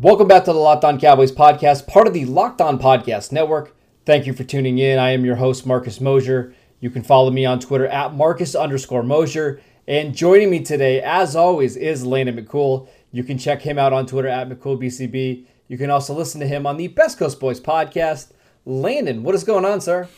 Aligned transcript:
Welcome 0.00 0.28
back 0.28 0.44
to 0.44 0.52
the 0.52 0.58
Locked 0.60 0.84
On 0.84 1.00
Cowboys 1.00 1.32
podcast, 1.32 1.88
part 1.88 2.06
of 2.06 2.14
the 2.14 2.24
Locked 2.24 2.60
On 2.60 2.78
Podcast 2.78 3.32
Network. 3.32 3.74
Thank 4.06 4.26
you 4.26 4.32
for 4.32 4.44
tuning 4.44 4.78
in. 4.78 4.96
I 4.96 5.10
am 5.10 5.24
your 5.24 5.34
host, 5.34 5.66
Marcus 5.66 6.00
Mosher. 6.00 6.54
You 6.78 6.88
can 6.88 7.02
follow 7.02 7.32
me 7.32 7.44
on 7.44 7.58
Twitter 7.58 7.88
at 7.88 8.14
Marcus 8.14 8.54
underscore 8.54 9.02
Mosher. 9.02 9.60
And 9.88 10.14
joining 10.14 10.50
me 10.50 10.62
today, 10.62 11.02
as 11.02 11.34
always, 11.34 11.74
is 11.76 12.06
Landon 12.06 12.36
McCool. 12.36 12.88
You 13.10 13.24
can 13.24 13.38
check 13.38 13.62
him 13.62 13.76
out 13.76 13.92
on 13.92 14.06
Twitter 14.06 14.28
at 14.28 14.48
McCoolBCB. 14.48 15.44
You 15.66 15.76
can 15.76 15.90
also 15.90 16.14
listen 16.14 16.40
to 16.42 16.46
him 16.46 16.64
on 16.64 16.76
the 16.76 16.86
Best 16.86 17.18
Coast 17.18 17.40
Boys 17.40 17.60
podcast. 17.60 18.30
Landon, 18.64 19.24
what 19.24 19.34
is 19.34 19.42
going 19.42 19.64
on, 19.64 19.80
sir? 19.80 20.08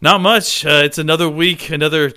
Not 0.00 0.20
much. 0.20 0.64
Uh, 0.64 0.82
it's 0.84 0.98
another 0.98 1.28
week, 1.28 1.70
another 1.70 2.12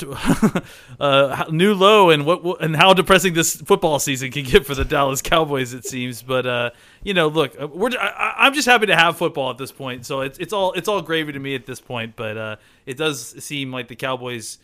uh, 0.99 1.45
new 1.49 1.73
low, 1.73 2.11
and 2.11 2.27
what, 2.27 2.61
and 2.61 2.75
how 2.75 2.93
depressing 2.93 3.33
this 3.33 3.55
football 3.55 3.97
season 3.97 4.29
can 4.29 4.43
get 4.43 4.67
for 4.67 4.75
the 4.75 4.85
Dallas 4.85 5.21
Cowboys. 5.23 5.73
It 5.73 5.85
seems, 5.85 6.21
but 6.21 6.45
uh, 6.45 6.69
you 7.01 7.15
know, 7.15 7.27
look, 7.27 7.59
uh, 7.59 7.67
we're 7.67 7.89
I, 7.97 8.35
I'm 8.37 8.53
just 8.53 8.67
happy 8.67 8.85
to 8.85 8.95
have 8.95 9.17
football 9.17 9.49
at 9.49 9.57
this 9.57 9.71
point. 9.71 10.05
So 10.05 10.21
it's 10.21 10.37
it's 10.37 10.53
all 10.53 10.73
it's 10.73 10.87
all 10.87 11.01
gravy 11.01 11.31
to 11.31 11.39
me 11.39 11.55
at 11.55 11.65
this 11.65 11.81
point. 11.81 12.15
But 12.15 12.37
uh, 12.37 12.55
it 12.85 12.97
does 12.97 13.43
seem 13.43 13.71
like 13.71 13.87
the 13.87 13.95
Cowboys 13.95 14.59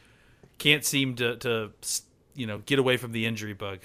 can't 0.59 0.85
seem 0.85 1.15
to 1.15 1.37
to 1.37 1.71
you 2.35 2.45
know 2.45 2.59
get 2.67 2.77
away 2.77 2.97
from 2.97 3.13
the 3.13 3.25
injury 3.25 3.53
bug. 3.53 3.79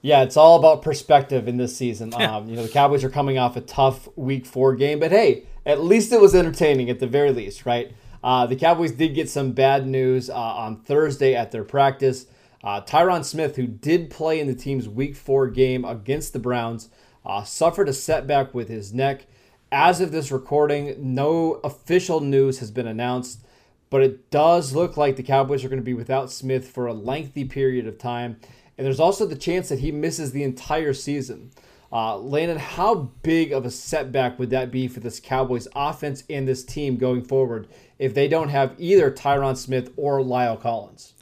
Yeah, 0.00 0.22
it's 0.22 0.36
all 0.36 0.58
about 0.58 0.82
perspective 0.82 1.48
in 1.48 1.56
this 1.56 1.74
season. 1.74 2.12
Um, 2.14 2.48
you 2.48 2.56
know, 2.56 2.62
the 2.62 2.68
Cowboys 2.68 3.02
are 3.02 3.10
coming 3.10 3.38
off 3.38 3.56
a 3.56 3.62
tough 3.62 4.06
Week 4.16 4.46
Four 4.46 4.76
game, 4.76 5.00
but 5.00 5.10
hey, 5.10 5.44
at 5.66 5.82
least 5.82 6.12
it 6.12 6.20
was 6.20 6.36
entertaining 6.36 6.88
at 6.88 7.00
the 7.00 7.06
very 7.06 7.32
least, 7.32 7.66
right? 7.66 7.90
Uh, 8.24 8.46
the 8.46 8.56
Cowboys 8.56 8.92
did 8.92 9.14
get 9.14 9.28
some 9.28 9.52
bad 9.52 9.86
news 9.86 10.30
uh, 10.30 10.34
on 10.34 10.80
Thursday 10.80 11.34
at 11.34 11.52
their 11.52 11.62
practice. 11.62 12.24
Uh, 12.62 12.80
Tyron 12.80 13.22
Smith, 13.22 13.56
who 13.56 13.66
did 13.66 14.08
play 14.08 14.40
in 14.40 14.46
the 14.46 14.54
team's 14.54 14.88
Week 14.88 15.14
Four 15.14 15.48
game 15.48 15.84
against 15.84 16.32
the 16.32 16.38
Browns, 16.38 16.88
uh, 17.26 17.44
suffered 17.44 17.86
a 17.86 17.92
setback 17.92 18.54
with 18.54 18.70
his 18.70 18.94
neck. 18.94 19.26
As 19.70 20.00
of 20.00 20.10
this 20.10 20.32
recording, 20.32 20.96
no 20.98 21.60
official 21.62 22.20
news 22.20 22.60
has 22.60 22.70
been 22.70 22.86
announced, 22.86 23.44
but 23.90 24.00
it 24.00 24.30
does 24.30 24.74
look 24.74 24.96
like 24.96 25.16
the 25.16 25.22
Cowboys 25.22 25.62
are 25.62 25.68
going 25.68 25.78
to 25.78 25.84
be 25.84 25.92
without 25.92 26.32
Smith 26.32 26.70
for 26.70 26.86
a 26.86 26.94
lengthy 26.94 27.44
period 27.44 27.86
of 27.86 27.98
time. 27.98 28.40
And 28.78 28.86
there's 28.86 29.00
also 29.00 29.26
the 29.26 29.36
chance 29.36 29.68
that 29.68 29.80
he 29.80 29.92
misses 29.92 30.32
the 30.32 30.44
entire 30.44 30.94
season. 30.94 31.50
Uh, 31.92 32.16
Landon, 32.18 32.58
how 32.58 32.94
big 33.22 33.52
of 33.52 33.64
a 33.64 33.70
setback 33.70 34.38
would 34.38 34.50
that 34.50 34.70
be 34.70 34.88
for 34.88 35.00
this 35.00 35.20
Cowboys 35.20 35.68
offense 35.76 36.24
and 36.28 36.48
this 36.48 36.64
team 36.64 36.96
going 36.96 37.22
forward 37.22 37.68
if 37.98 38.14
they 38.14 38.26
don't 38.26 38.48
have 38.48 38.74
either 38.78 39.10
Tyron 39.10 39.56
Smith 39.56 39.92
or 39.96 40.18
La'el 40.18 40.60
Collins? 40.60 41.14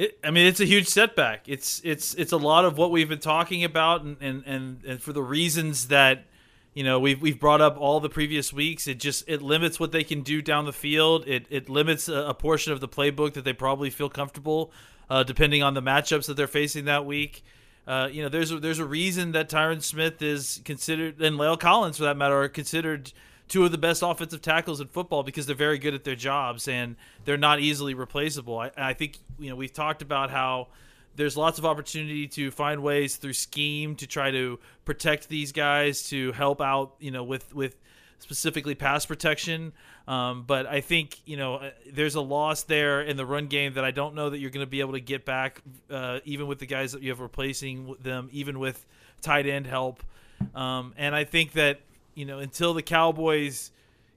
It, 0.00 0.18
I 0.24 0.30
mean, 0.30 0.46
it's 0.46 0.60
a 0.60 0.64
huge 0.64 0.86
setback. 0.86 1.48
It's 1.48 1.80
it's 1.84 2.14
it's 2.14 2.32
a 2.32 2.36
lot 2.36 2.64
of 2.64 2.78
what 2.78 2.90
we've 2.90 3.08
been 3.08 3.18
talking 3.18 3.64
about, 3.64 4.02
and 4.02 4.16
and, 4.20 4.42
and, 4.46 4.84
and 4.84 5.02
for 5.02 5.12
the 5.12 5.22
reasons 5.22 5.88
that 5.88 6.24
you 6.72 6.84
know 6.84 6.98
we've 6.98 7.20
we've 7.20 7.38
brought 7.38 7.60
up 7.60 7.76
all 7.78 8.00
the 8.00 8.08
previous 8.08 8.52
weeks. 8.52 8.86
It 8.86 8.98
just 8.98 9.24
it 9.28 9.42
limits 9.42 9.78
what 9.78 9.92
they 9.92 10.04
can 10.04 10.22
do 10.22 10.40
down 10.40 10.64
the 10.64 10.72
field. 10.72 11.26
It 11.26 11.46
it 11.50 11.68
limits 11.68 12.08
a, 12.08 12.28
a 12.28 12.34
portion 12.34 12.72
of 12.72 12.80
the 12.80 12.88
playbook 12.88 13.34
that 13.34 13.44
they 13.44 13.52
probably 13.52 13.90
feel 13.90 14.08
comfortable, 14.08 14.72
uh, 15.10 15.22
depending 15.22 15.62
on 15.62 15.74
the 15.74 15.82
matchups 15.82 16.26
that 16.28 16.34
they're 16.34 16.46
facing 16.46 16.86
that 16.86 17.04
week. 17.04 17.44
Uh, 17.86 18.08
you 18.10 18.22
know, 18.22 18.28
there's 18.28 18.50
a, 18.50 18.60
there's 18.60 18.78
a 18.78 18.84
reason 18.84 19.32
that 19.32 19.48
Tyron 19.48 19.82
Smith 19.82 20.22
is 20.22 20.60
considered, 20.64 21.20
and 21.20 21.36
La'el 21.36 21.58
Collins 21.58 21.96
for 21.96 22.04
that 22.04 22.16
matter, 22.16 22.40
are 22.40 22.48
considered 22.48 23.12
two 23.48 23.64
of 23.64 23.72
the 23.72 23.78
best 23.78 24.02
offensive 24.02 24.40
tackles 24.40 24.80
in 24.80 24.86
football 24.86 25.22
because 25.22 25.44
they're 25.44 25.56
very 25.56 25.78
good 25.78 25.92
at 25.92 26.04
their 26.04 26.14
jobs 26.14 26.68
and 26.68 26.94
they're 27.24 27.36
not 27.36 27.58
easily 27.58 27.94
replaceable. 27.94 28.58
I, 28.58 28.70
I 28.76 28.94
think 28.94 29.18
you 29.38 29.50
know 29.50 29.56
we've 29.56 29.72
talked 29.72 30.02
about 30.02 30.30
how 30.30 30.68
there's 31.16 31.36
lots 31.36 31.58
of 31.58 31.66
opportunity 31.66 32.28
to 32.28 32.50
find 32.50 32.82
ways 32.82 33.16
through 33.16 33.32
scheme 33.32 33.96
to 33.96 34.06
try 34.06 34.30
to 34.30 34.60
protect 34.84 35.28
these 35.28 35.52
guys 35.52 36.08
to 36.10 36.32
help 36.32 36.60
out 36.60 36.94
you 37.00 37.10
know 37.10 37.24
with 37.24 37.52
with 37.54 37.76
specifically 38.20 38.74
pass 38.74 39.04
protection. 39.06 39.72
Um, 40.06 40.44
but 40.46 40.66
I 40.66 40.80
think 40.80 41.20
you 41.26 41.36
know 41.36 41.56
uh, 41.56 41.70
there's 41.92 42.14
a 42.14 42.20
loss 42.20 42.62
there 42.62 43.02
in 43.02 43.16
the 43.16 43.26
run 43.26 43.48
game 43.48 43.74
that 43.74 43.84
I 43.84 43.90
don't 43.90 44.14
know 44.14 44.30
that 44.30 44.38
you're 44.38 44.50
going 44.50 44.64
to 44.64 44.70
be 44.70 44.80
able 44.80 44.92
to 44.92 45.00
get 45.00 45.24
back, 45.24 45.60
uh, 45.90 46.20
even 46.24 46.46
with 46.46 46.58
the 46.58 46.66
guys 46.66 46.92
that 46.92 47.02
you 47.02 47.10
have 47.10 47.20
replacing 47.20 47.96
them, 48.00 48.28
even 48.32 48.58
with 48.58 48.86
tight 49.20 49.46
end 49.46 49.66
help. 49.66 50.02
Um, 50.54 50.94
and 50.96 51.14
I 51.14 51.24
think 51.24 51.52
that 51.52 51.80
you 52.14 52.24
know 52.24 52.38
until 52.38 52.74
the 52.74 52.82
Cowboys 52.82 53.72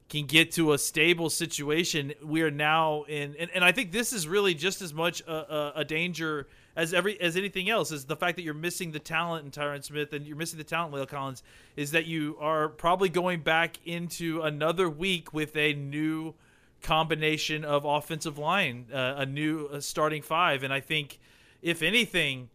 can 0.09 0.25
get 0.25 0.51
to 0.53 0.73
a 0.73 0.77
stable 0.77 1.29
situation, 1.29 2.13
we 2.23 2.43
are 2.43 2.51
now 2.51 3.03
in, 3.03 3.35
and, 3.39 3.49
and 3.51 3.63
I 3.63 3.71
think 3.71 3.91
this 3.91 4.13
is 4.13 4.27
really 4.27 4.53
just 4.53 4.81
as 4.81 4.93
much 4.93 5.21
a, 5.21 5.33
a, 5.33 5.73
a 5.77 5.85
danger 5.85 6.47
as 6.75 6.93
every 6.93 7.19
as 7.21 7.37
anything 7.37 7.69
else 7.69 7.91
is 7.91 8.05
the 8.05 8.15
fact 8.15 8.35
that 8.35 8.43
you're 8.43 8.53
missing 8.53 8.91
the 8.91 8.99
talent 8.99 9.45
in 9.45 9.51
Tyron 9.51 9.83
Smith 9.83 10.13
and 10.13 10.25
you're 10.25 10.37
missing 10.37 10.57
the 10.57 10.63
talent 10.63 10.93
in 10.93 10.99
La'el 10.99 11.07
Collins 11.07 11.43
is 11.75 11.91
that 11.91 12.05
you 12.05 12.37
are 12.39 12.67
probably 12.67 13.09
going 13.09 13.41
back 13.41 13.77
into 13.85 14.41
another 14.41 14.89
week 14.89 15.33
with 15.33 15.55
a 15.55 15.73
new 15.73 16.33
combination 16.81 17.63
of 17.63 17.85
offensive 17.85 18.37
line, 18.37 18.87
uh, 18.93 19.15
a 19.17 19.25
new 19.25 19.67
uh, 19.67 19.79
starting 19.79 20.21
five, 20.21 20.63
and 20.63 20.73
I 20.73 20.79
think 20.79 21.19
if 21.61 21.81
anything, 21.81 22.49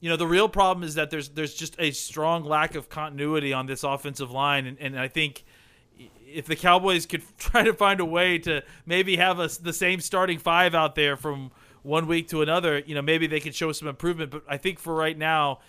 you 0.00 0.10
know, 0.10 0.16
the 0.16 0.26
real 0.26 0.48
problem 0.48 0.84
is 0.84 0.94
that 0.94 1.10
there's 1.10 1.30
there's 1.30 1.54
just 1.54 1.76
a 1.78 1.90
strong 1.92 2.44
lack 2.44 2.74
of 2.74 2.88
continuity 2.88 3.52
on 3.52 3.66
this 3.66 3.84
offensive 3.84 4.30
line, 4.30 4.66
and, 4.66 4.78
and 4.80 4.98
I 4.98 5.08
think 5.08 5.44
if 6.26 6.46
the 6.46 6.56
Cowboys 6.56 7.06
could 7.06 7.22
try 7.38 7.62
to 7.62 7.72
find 7.72 8.00
a 8.00 8.04
way 8.04 8.38
to 8.38 8.62
maybe 8.84 9.16
have 9.16 9.38
a, 9.38 9.48
the 9.48 9.72
same 9.72 10.00
starting 10.00 10.38
five 10.38 10.74
out 10.74 10.94
there 10.94 11.16
from 11.16 11.50
one 11.82 12.06
week 12.06 12.28
to 12.28 12.42
another, 12.42 12.78
you 12.78 12.94
know, 12.94 13.02
maybe 13.02 13.26
they 13.26 13.40
can 13.40 13.52
show 13.52 13.72
some 13.72 13.88
improvement. 13.88 14.30
But 14.30 14.44
I 14.48 14.56
think 14.56 14.78
for 14.78 14.94
right 14.94 15.16
now, 15.16 15.60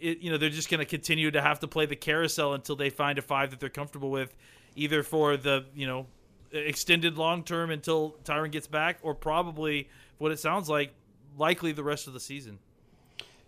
it, 0.00 0.18
you 0.18 0.30
know, 0.30 0.38
they're 0.38 0.50
just 0.50 0.70
going 0.70 0.80
to 0.80 0.86
continue 0.86 1.30
to 1.30 1.40
have 1.40 1.60
to 1.60 1.68
play 1.68 1.86
the 1.86 1.96
carousel 1.96 2.54
until 2.54 2.76
they 2.76 2.90
find 2.90 3.18
a 3.18 3.22
five 3.22 3.50
that 3.50 3.60
they're 3.60 3.68
comfortable 3.68 4.10
with, 4.10 4.34
either 4.76 5.02
for 5.02 5.36
the 5.36 5.64
you 5.74 5.86
know 5.86 6.06
extended 6.52 7.18
long 7.18 7.42
term 7.42 7.70
until 7.70 8.16
Tyron 8.24 8.50
gets 8.50 8.66
back, 8.66 8.98
or 9.02 9.14
probably 9.14 9.88
what 10.18 10.32
it 10.32 10.38
sounds 10.38 10.68
like, 10.68 10.92
likely 11.36 11.72
the 11.72 11.82
rest 11.82 12.06
of 12.06 12.12
the 12.12 12.20
season. 12.20 12.58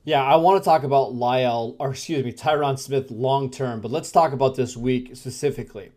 Yeah, 0.05 0.23
I 0.23 0.37
want 0.37 0.63
to 0.63 0.65
talk 0.65 0.85
about 0.85 1.15
La'el, 1.15 1.75
or 1.81 1.91
excuse 1.91 2.25
me, 2.25 2.33
Tyron 2.33 2.79
Smith 2.79 3.11
long 3.11 3.51
term, 3.51 3.81
but 3.81 3.91
let's 3.91 4.13
talk 4.13 4.33
about 4.33 4.55
this 4.55 4.77
week 4.77 5.17
specifically. 5.17 5.91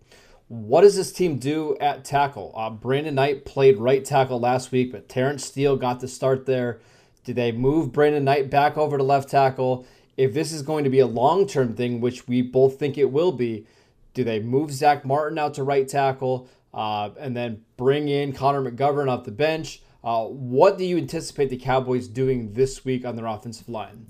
What 0.50 0.82
does 0.82 0.96
this 0.96 1.12
team 1.12 1.38
do 1.38 1.78
at 1.80 2.04
tackle? 2.04 2.52
Uh, 2.56 2.72
Brandon 2.72 3.14
Knight 3.14 3.46
played 3.46 3.78
right 3.78 4.04
tackle 4.04 4.40
last 4.40 4.72
week, 4.72 4.92
but 4.92 5.08
Terence 5.08 5.46
Steele 5.46 5.78
got 5.78 6.00
the 6.00 6.08
start 6.08 6.48
there. 6.48 6.80
Do 7.24 7.34
they 7.34 7.52
move 7.52 7.92
Brandon 7.92 8.24
Knight 8.24 8.50
back 8.50 8.76
over 8.76 8.98
to 8.98 9.04
left 9.04 9.30
tackle? 9.30 9.86
If 10.18 10.34
this 10.34 10.52
is 10.52 10.64
going 10.64 10.86
to 10.86 10.90
be 10.90 11.00
a 11.00 11.06
long 11.06 11.46
term 11.46 11.76
thing, 11.76 12.02
which 12.02 12.28
we 12.28 12.42
both 12.42 12.80
think 12.80 12.98
it 12.98 13.12
will 13.12 13.32
be, 13.32 13.68
do 14.16 14.24
they 14.24 14.40
move 14.40 14.72
Zack 14.72 15.06
Martin 15.06 15.38
out 15.38 15.54
to 15.54 15.64
right 15.64 15.88
tackle 15.88 16.50
uh, 16.74 17.12
and 17.20 17.38
then 17.38 17.64
bring 17.78 18.10
in 18.10 18.34
Connor 18.34 18.72
McGovern 18.72 19.08
off 19.08 19.26
the 19.26 19.32
bench? 19.32 19.84
Uh, 20.04 20.26
what 20.26 20.80
do 20.80 20.84
you 20.84 20.98
anticipate 20.98 21.52
the 21.52 21.58
Cowboys 21.58 22.08
doing 22.08 22.54
this 22.54 22.84
week 22.84 23.06
on 23.06 23.16
their 23.16 23.28
offensive 23.28 23.70
line? 23.70 24.08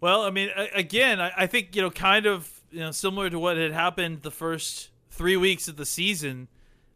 Well, 0.00 0.22
I 0.22 0.30
mean, 0.30 0.50
again, 0.72 1.20
I 1.20 1.48
think 1.48 1.74
you 1.74 1.82
know, 1.82 1.90
kind 1.90 2.26
of 2.26 2.60
you 2.70 2.80
know, 2.80 2.92
similar 2.92 3.28
to 3.30 3.38
what 3.38 3.56
had 3.56 3.72
happened 3.72 4.22
the 4.22 4.30
first 4.30 4.89
three 5.20 5.36
weeks 5.36 5.68
of 5.68 5.76
the 5.76 5.84
season. 5.84 6.48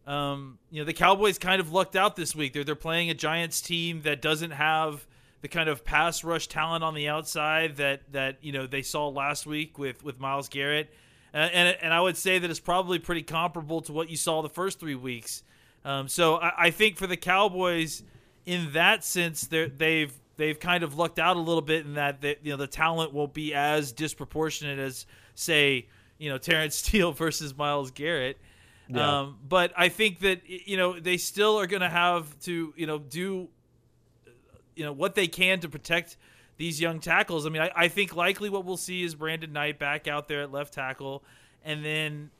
Um, 0.06 0.58
you 0.70 0.80
know, 0.80 0.86
the 0.86 0.94
Cowboys 0.94 1.38
kind 1.38 1.60
of 1.60 1.72
lucked 1.72 1.94
out 1.94 2.16
this 2.16 2.34
week. 2.34 2.54
They're 2.54 2.64
they're 2.64 2.74
playing 2.74 3.10
a 3.10 3.14
Giants 3.14 3.60
team 3.60 4.00
that 4.04 4.22
doesn't 4.22 4.52
have 4.52 5.06
the 5.42 5.48
kind 5.48 5.68
of 5.68 5.84
pass 5.84 6.24
rush 6.24 6.46
talent 6.46 6.82
on 6.82 6.94
the 6.94 7.06
outside 7.06 7.76
that 7.76 8.10
that 8.12 8.38
you 8.40 8.50
know 8.50 8.66
they 8.66 8.80
saw 8.80 9.08
last 9.08 9.44
week 9.44 9.78
with 9.78 10.02
with 10.02 10.18
Myles 10.18 10.48
Garrett, 10.48 10.90
and 11.34 11.52
and, 11.52 11.76
and 11.82 11.92
I 11.92 12.00
would 12.00 12.16
say 12.16 12.38
that 12.38 12.50
it's 12.50 12.60
probably 12.60 12.98
pretty 12.98 13.22
comparable 13.22 13.82
to 13.82 13.92
what 13.92 14.08
you 14.08 14.16
saw 14.16 14.40
the 14.40 14.48
first 14.48 14.80
three 14.80 14.94
weeks. 14.94 15.42
Um, 15.84 16.08
so 16.08 16.36
I, 16.36 16.52
I, 16.56 16.70
think 16.70 16.96
for 16.96 17.06
the 17.06 17.18
Cowboys, 17.18 18.02
in 18.46 18.72
that 18.72 19.04
sense, 19.04 19.42
they 19.42 19.66
they've 19.66 20.14
they've 20.38 20.58
kind 20.58 20.82
of 20.82 20.96
lucked 20.96 21.18
out 21.18 21.36
a 21.36 21.40
little 21.40 21.60
bit 21.60 21.84
in 21.84 21.94
that 21.94 22.22
they, 22.22 22.38
you 22.42 22.52
know 22.52 22.56
the 22.56 22.66
talent 22.66 23.12
won't 23.12 23.34
be 23.34 23.52
as 23.52 23.92
disproportionate 23.92 24.78
as 24.78 25.04
say 25.34 25.88
you 26.18 26.30
know 26.30 26.38
Terence 26.38 26.74
Steele 26.76 27.12
versus 27.12 27.56
Myles 27.56 27.90
Garrett. 27.90 28.38
Yeah. 28.88 29.20
Um, 29.20 29.38
but 29.48 29.72
I 29.76 29.88
think 29.88 30.20
that 30.20 30.42
you 30.46 30.76
know 30.76 30.98
they 30.98 31.16
still 31.16 31.58
are 31.58 31.66
going 31.66 31.82
to 31.82 31.88
have 31.88 32.38
to 32.40 32.74
you 32.76 32.86
know 32.86 32.98
do 32.98 33.48
you 34.76 34.84
know 34.84 34.92
what 34.92 35.14
they 35.14 35.26
can 35.26 35.60
to 35.60 35.68
protect 35.68 36.16
these 36.56 36.80
young 36.80 37.00
tackles. 37.00 37.46
I 37.46 37.48
mean, 37.48 37.62
I, 37.62 37.70
I, 37.74 37.88
think 37.88 38.14
likely 38.14 38.48
what 38.48 38.64
we'll 38.64 38.76
see 38.76 39.02
is 39.02 39.14
Brandon 39.14 39.52
Knight 39.52 39.78
back 39.78 40.06
out 40.06 40.28
there 40.28 40.42
at 40.42 40.52
left 40.52 40.72
tackle, 40.72 41.24
and 41.64 41.84
then 41.84 42.30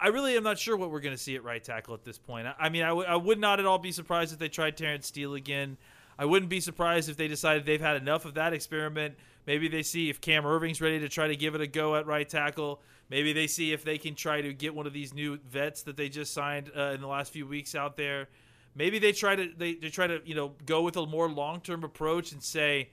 I 0.00 0.08
really 0.08 0.36
am 0.36 0.42
not 0.42 0.58
sure 0.58 0.76
what 0.76 0.90
we're 0.90 1.00
going 1.00 1.14
to 1.14 1.22
see 1.22 1.36
at 1.36 1.44
right 1.44 1.62
tackle 1.62 1.94
at 1.94 2.04
this 2.04 2.18
point. 2.18 2.46
I, 2.46 2.50
mean 2.50 2.56
I 2.58 2.68
mean, 2.68 2.82
I, 2.82 2.88
w- 2.88 3.06
I 3.08 3.16
would 3.16 3.38
not 3.38 3.60
at 3.60 3.66
all 3.66 3.78
be 3.78 3.92
surprised 3.92 4.32
if 4.32 4.38
they 4.38 4.48
tried 4.48 4.76
Terence 4.76 5.06
Steele 5.06 5.34
again. 5.34 5.76
I 6.18 6.24
wouldn't 6.24 6.48
be 6.48 6.60
surprised 6.60 7.08
if 7.08 7.16
they 7.16 7.28
decided 7.28 7.66
they've 7.66 7.80
had 7.80 7.96
enough 7.96 8.24
of 8.24 8.34
that 8.34 8.52
experiment. 8.52 9.16
Maybe 9.46 9.68
they 9.68 9.82
see 9.82 10.10
if 10.10 10.20
Cam 10.20 10.44
Erving's 10.44 10.80
ready 10.80 10.98
to 11.00 11.08
try 11.08 11.28
to 11.28 11.36
give 11.36 11.54
it 11.54 11.60
a 11.60 11.66
go 11.66 11.96
at 11.96 12.06
right 12.06 12.28
tackle. 12.28 12.80
Maybe 13.08 13.32
they 13.32 13.46
see 13.46 13.72
if 13.72 13.84
they 13.84 13.98
can 13.98 14.14
try 14.14 14.40
to 14.40 14.52
get 14.52 14.74
one 14.74 14.86
of 14.86 14.92
these 14.92 15.14
new 15.14 15.38
vets 15.48 15.82
that 15.82 15.96
they 15.96 16.08
just 16.08 16.34
signed 16.34 16.70
uh, 16.76 16.92
in 16.94 17.00
the 17.00 17.06
last 17.06 17.32
few 17.32 17.46
weeks 17.46 17.74
out 17.74 17.96
there. 17.96 18.28
Maybe 18.74 18.98
they 18.98 19.12
try 19.12 19.36
to 19.36 19.50
they, 19.56 19.74
they 19.74 19.88
try 19.88 20.06
to 20.06 20.20
you 20.24 20.34
know 20.34 20.52
go 20.66 20.82
with 20.82 20.96
a 20.96 21.06
more 21.06 21.30
long 21.30 21.60
term 21.60 21.84
approach 21.84 22.32
and 22.32 22.42
say, 22.42 22.90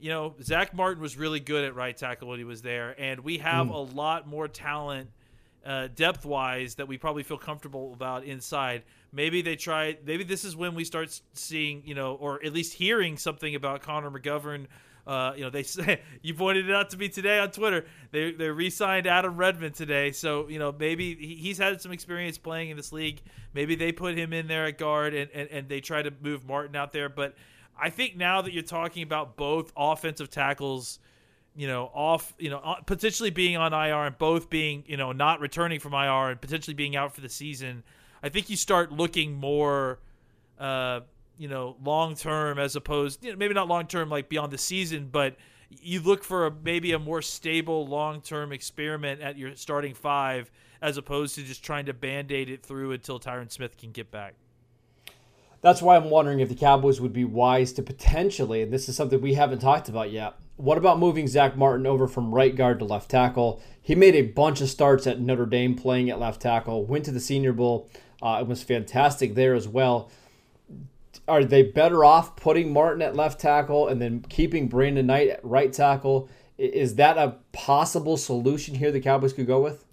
you 0.00 0.10
know, 0.10 0.34
Zack 0.42 0.74
Martin 0.74 1.00
was 1.00 1.16
really 1.16 1.40
good 1.40 1.64
at 1.64 1.74
right 1.74 1.96
tackle 1.96 2.28
when 2.28 2.38
he 2.38 2.44
was 2.44 2.62
there, 2.62 3.00
and 3.00 3.20
we 3.20 3.38
have 3.38 3.68
a 3.68 3.78
lot 3.78 4.26
more 4.26 4.48
talent 4.48 5.08
uh, 5.64 5.88
depth 5.94 6.24
wise 6.24 6.74
that 6.74 6.88
we 6.88 6.98
probably 6.98 7.22
feel 7.22 7.38
comfortable 7.38 7.92
about 7.92 8.24
inside. 8.24 8.82
Maybe 9.12 9.42
they 9.42 9.56
try. 9.56 9.96
Maybe 10.04 10.24
this 10.24 10.44
is 10.44 10.56
when 10.56 10.74
we 10.74 10.84
start 10.84 11.20
seeing, 11.34 11.82
you 11.86 11.94
know, 11.94 12.14
or 12.14 12.44
at 12.44 12.52
least 12.52 12.74
hearing 12.74 13.16
something 13.16 13.54
about 13.54 13.82
Connor 13.82 14.10
McGovern. 14.10 14.66
Uh, 15.06 15.32
you 15.36 15.42
know, 15.42 15.50
they 15.50 15.62
say 15.64 16.00
you 16.22 16.34
pointed 16.34 16.68
it 16.68 16.74
out 16.74 16.90
to 16.90 16.96
me 16.96 17.08
today 17.08 17.38
on 17.38 17.50
Twitter. 17.50 17.84
They 18.10 18.32
they 18.32 18.48
re-signed 18.48 19.06
Adam 19.06 19.36
Redmond 19.36 19.74
today, 19.74 20.12
so 20.12 20.48
you 20.48 20.58
know 20.58 20.72
maybe 20.72 21.14
he- 21.14 21.36
he's 21.36 21.58
had 21.58 21.80
some 21.80 21.92
experience 21.92 22.38
playing 22.38 22.70
in 22.70 22.76
this 22.76 22.92
league. 22.92 23.20
Maybe 23.54 23.74
they 23.74 23.92
put 23.92 24.16
him 24.16 24.32
in 24.32 24.46
there 24.46 24.66
at 24.66 24.78
guard 24.78 25.14
and, 25.14 25.30
and, 25.32 25.48
and 25.50 25.68
they 25.68 25.80
try 25.80 26.02
to 26.02 26.12
move 26.22 26.46
Martin 26.46 26.76
out 26.76 26.92
there. 26.92 27.08
But 27.08 27.34
I 27.78 27.90
think 27.90 28.16
now 28.16 28.42
that 28.42 28.52
you're 28.52 28.62
talking 28.62 29.02
about 29.02 29.36
both 29.36 29.72
offensive 29.76 30.30
tackles 30.30 30.98
you 31.54 31.66
know, 31.66 31.90
off, 31.92 32.32
you 32.38 32.48
know, 32.48 32.58
uh, 32.58 32.76
potentially 32.86 33.28
being 33.28 33.58
on 33.58 33.74
IR 33.74 34.06
and 34.06 34.16
both 34.16 34.48
being, 34.48 34.84
you 34.86 34.96
know, 34.96 35.12
not 35.12 35.38
returning 35.40 35.80
from 35.80 35.92
IR 35.92 36.30
and 36.30 36.40
potentially 36.40 36.72
being 36.72 36.96
out 36.96 37.14
for 37.14 37.20
the 37.20 37.28
season, 37.28 37.82
I 38.22 38.30
think 38.30 38.48
you 38.48 38.56
start 38.56 38.90
looking 38.90 39.34
more, 39.34 39.98
uh, 40.58 41.00
you 41.42 41.48
know, 41.48 41.74
long 41.82 42.14
term 42.14 42.60
as 42.60 42.76
opposed, 42.76 43.24
you 43.24 43.32
know, 43.32 43.36
maybe 43.36 43.52
not 43.52 43.66
long 43.66 43.88
term 43.88 44.08
like 44.08 44.28
beyond 44.28 44.52
the 44.52 44.58
season, 44.58 45.08
but 45.10 45.34
you 45.70 45.98
look 45.98 46.22
for 46.22 46.46
a, 46.46 46.52
maybe 46.62 46.92
a 46.92 47.00
more 47.00 47.20
stable 47.20 47.84
long 47.84 48.20
term 48.20 48.52
experiment 48.52 49.20
at 49.20 49.36
your 49.36 49.56
starting 49.56 49.92
five 49.92 50.52
as 50.80 50.96
opposed 50.98 51.34
to 51.34 51.42
just 51.42 51.64
trying 51.64 51.86
to 51.86 51.92
band 51.92 52.30
aid 52.30 52.48
it 52.48 52.64
through 52.64 52.92
until 52.92 53.18
Tyron 53.18 53.50
Smith 53.50 53.76
can 53.76 53.90
get 53.90 54.12
back. 54.12 54.34
That's 55.62 55.82
why 55.82 55.96
I'm 55.96 56.10
wondering 56.10 56.38
if 56.38 56.48
the 56.48 56.54
Cowboys 56.54 57.00
would 57.00 57.12
be 57.12 57.24
wise 57.24 57.72
to 57.72 57.82
potentially, 57.82 58.62
and 58.62 58.72
this 58.72 58.88
is 58.88 58.94
something 58.94 59.20
we 59.20 59.34
haven't 59.34 59.58
talked 59.58 59.88
about 59.88 60.12
yet. 60.12 60.34
What 60.58 60.78
about 60.78 61.00
moving 61.00 61.26
Zack 61.26 61.56
Martin 61.56 61.88
over 61.88 62.06
from 62.06 62.32
right 62.32 62.54
guard 62.54 62.78
to 62.78 62.84
left 62.84 63.10
tackle? 63.10 63.60
He 63.80 63.96
made 63.96 64.14
a 64.14 64.22
bunch 64.22 64.60
of 64.60 64.68
starts 64.68 65.08
at 65.08 65.20
Notre 65.20 65.46
Dame 65.46 65.74
playing 65.74 66.08
at 66.08 66.20
left 66.20 66.40
tackle, 66.40 66.86
went 66.86 67.04
to 67.06 67.10
the 67.10 67.18
Senior 67.18 67.52
Bowl. 67.52 67.90
Uh, 68.22 68.38
it 68.40 68.46
was 68.46 68.62
fantastic 68.62 69.34
there 69.34 69.56
as 69.56 69.66
well. 69.66 70.08
Are 71.28 71.44
they 71.44 71.62
better 71.62 72.04
off 72.04 72.36
putting 72.36 72.72
Martin 72.72 73.02
at 73.02 73.14
left 73.14 73.40
tackle 73.40 73.88
and 73.88 74.00
then 74.02 74.24
keeping 74.28 74.68
Brandon 74.68 75.06
Knight 75.06 75.28
at 75.28 75.44
right 75.44 75.72
tackle? 75.72 76.28
Is 76.58 76.96
that 76.96 77.16
a 77.16 77.36
possible 77.52 78.16
solution 78.16 78.74
here 78.74 78.90
the 78.90 79.00
Cowboys 79.00 79.32
could 79.32 79.46
go 79.46 79.60
with? 79.60 79.84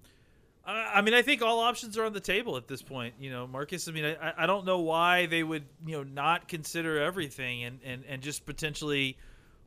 I 0.66 1.02
mean, 1.02 1.14
I 1.16 1.22
think 1.24 1.42
all 1.42 1.60
options 1.60 1.98
are 1.98 2.06
on 2.06 2.14
the 2.14 2.20
table 2.20 2.56
at 2.58 2.68
this 2.68 2.82
point. 2.82 3.16
You 3.20 3.32
know, 3.32 3.48
Marcus. 3.48 3.88
I 3.88 3.92
mean, 3.92 4.06
I, 4.06 4.34
I 4.38 4.46
don't 4.46 4.66
know 4.66 4.80
why 4.80 5.26
they 5.26 5.42
would 5.44 5.64
you 5.86 5.98
know 5.98 6.04
not 6.04 6.48
consider 6.48 7.00
everything 7.00 7.64
and, 7.64 7.80
and, 7.84 8.04
and 8.08 8.22
just 8.22 8.46
potentially 8.46 9.18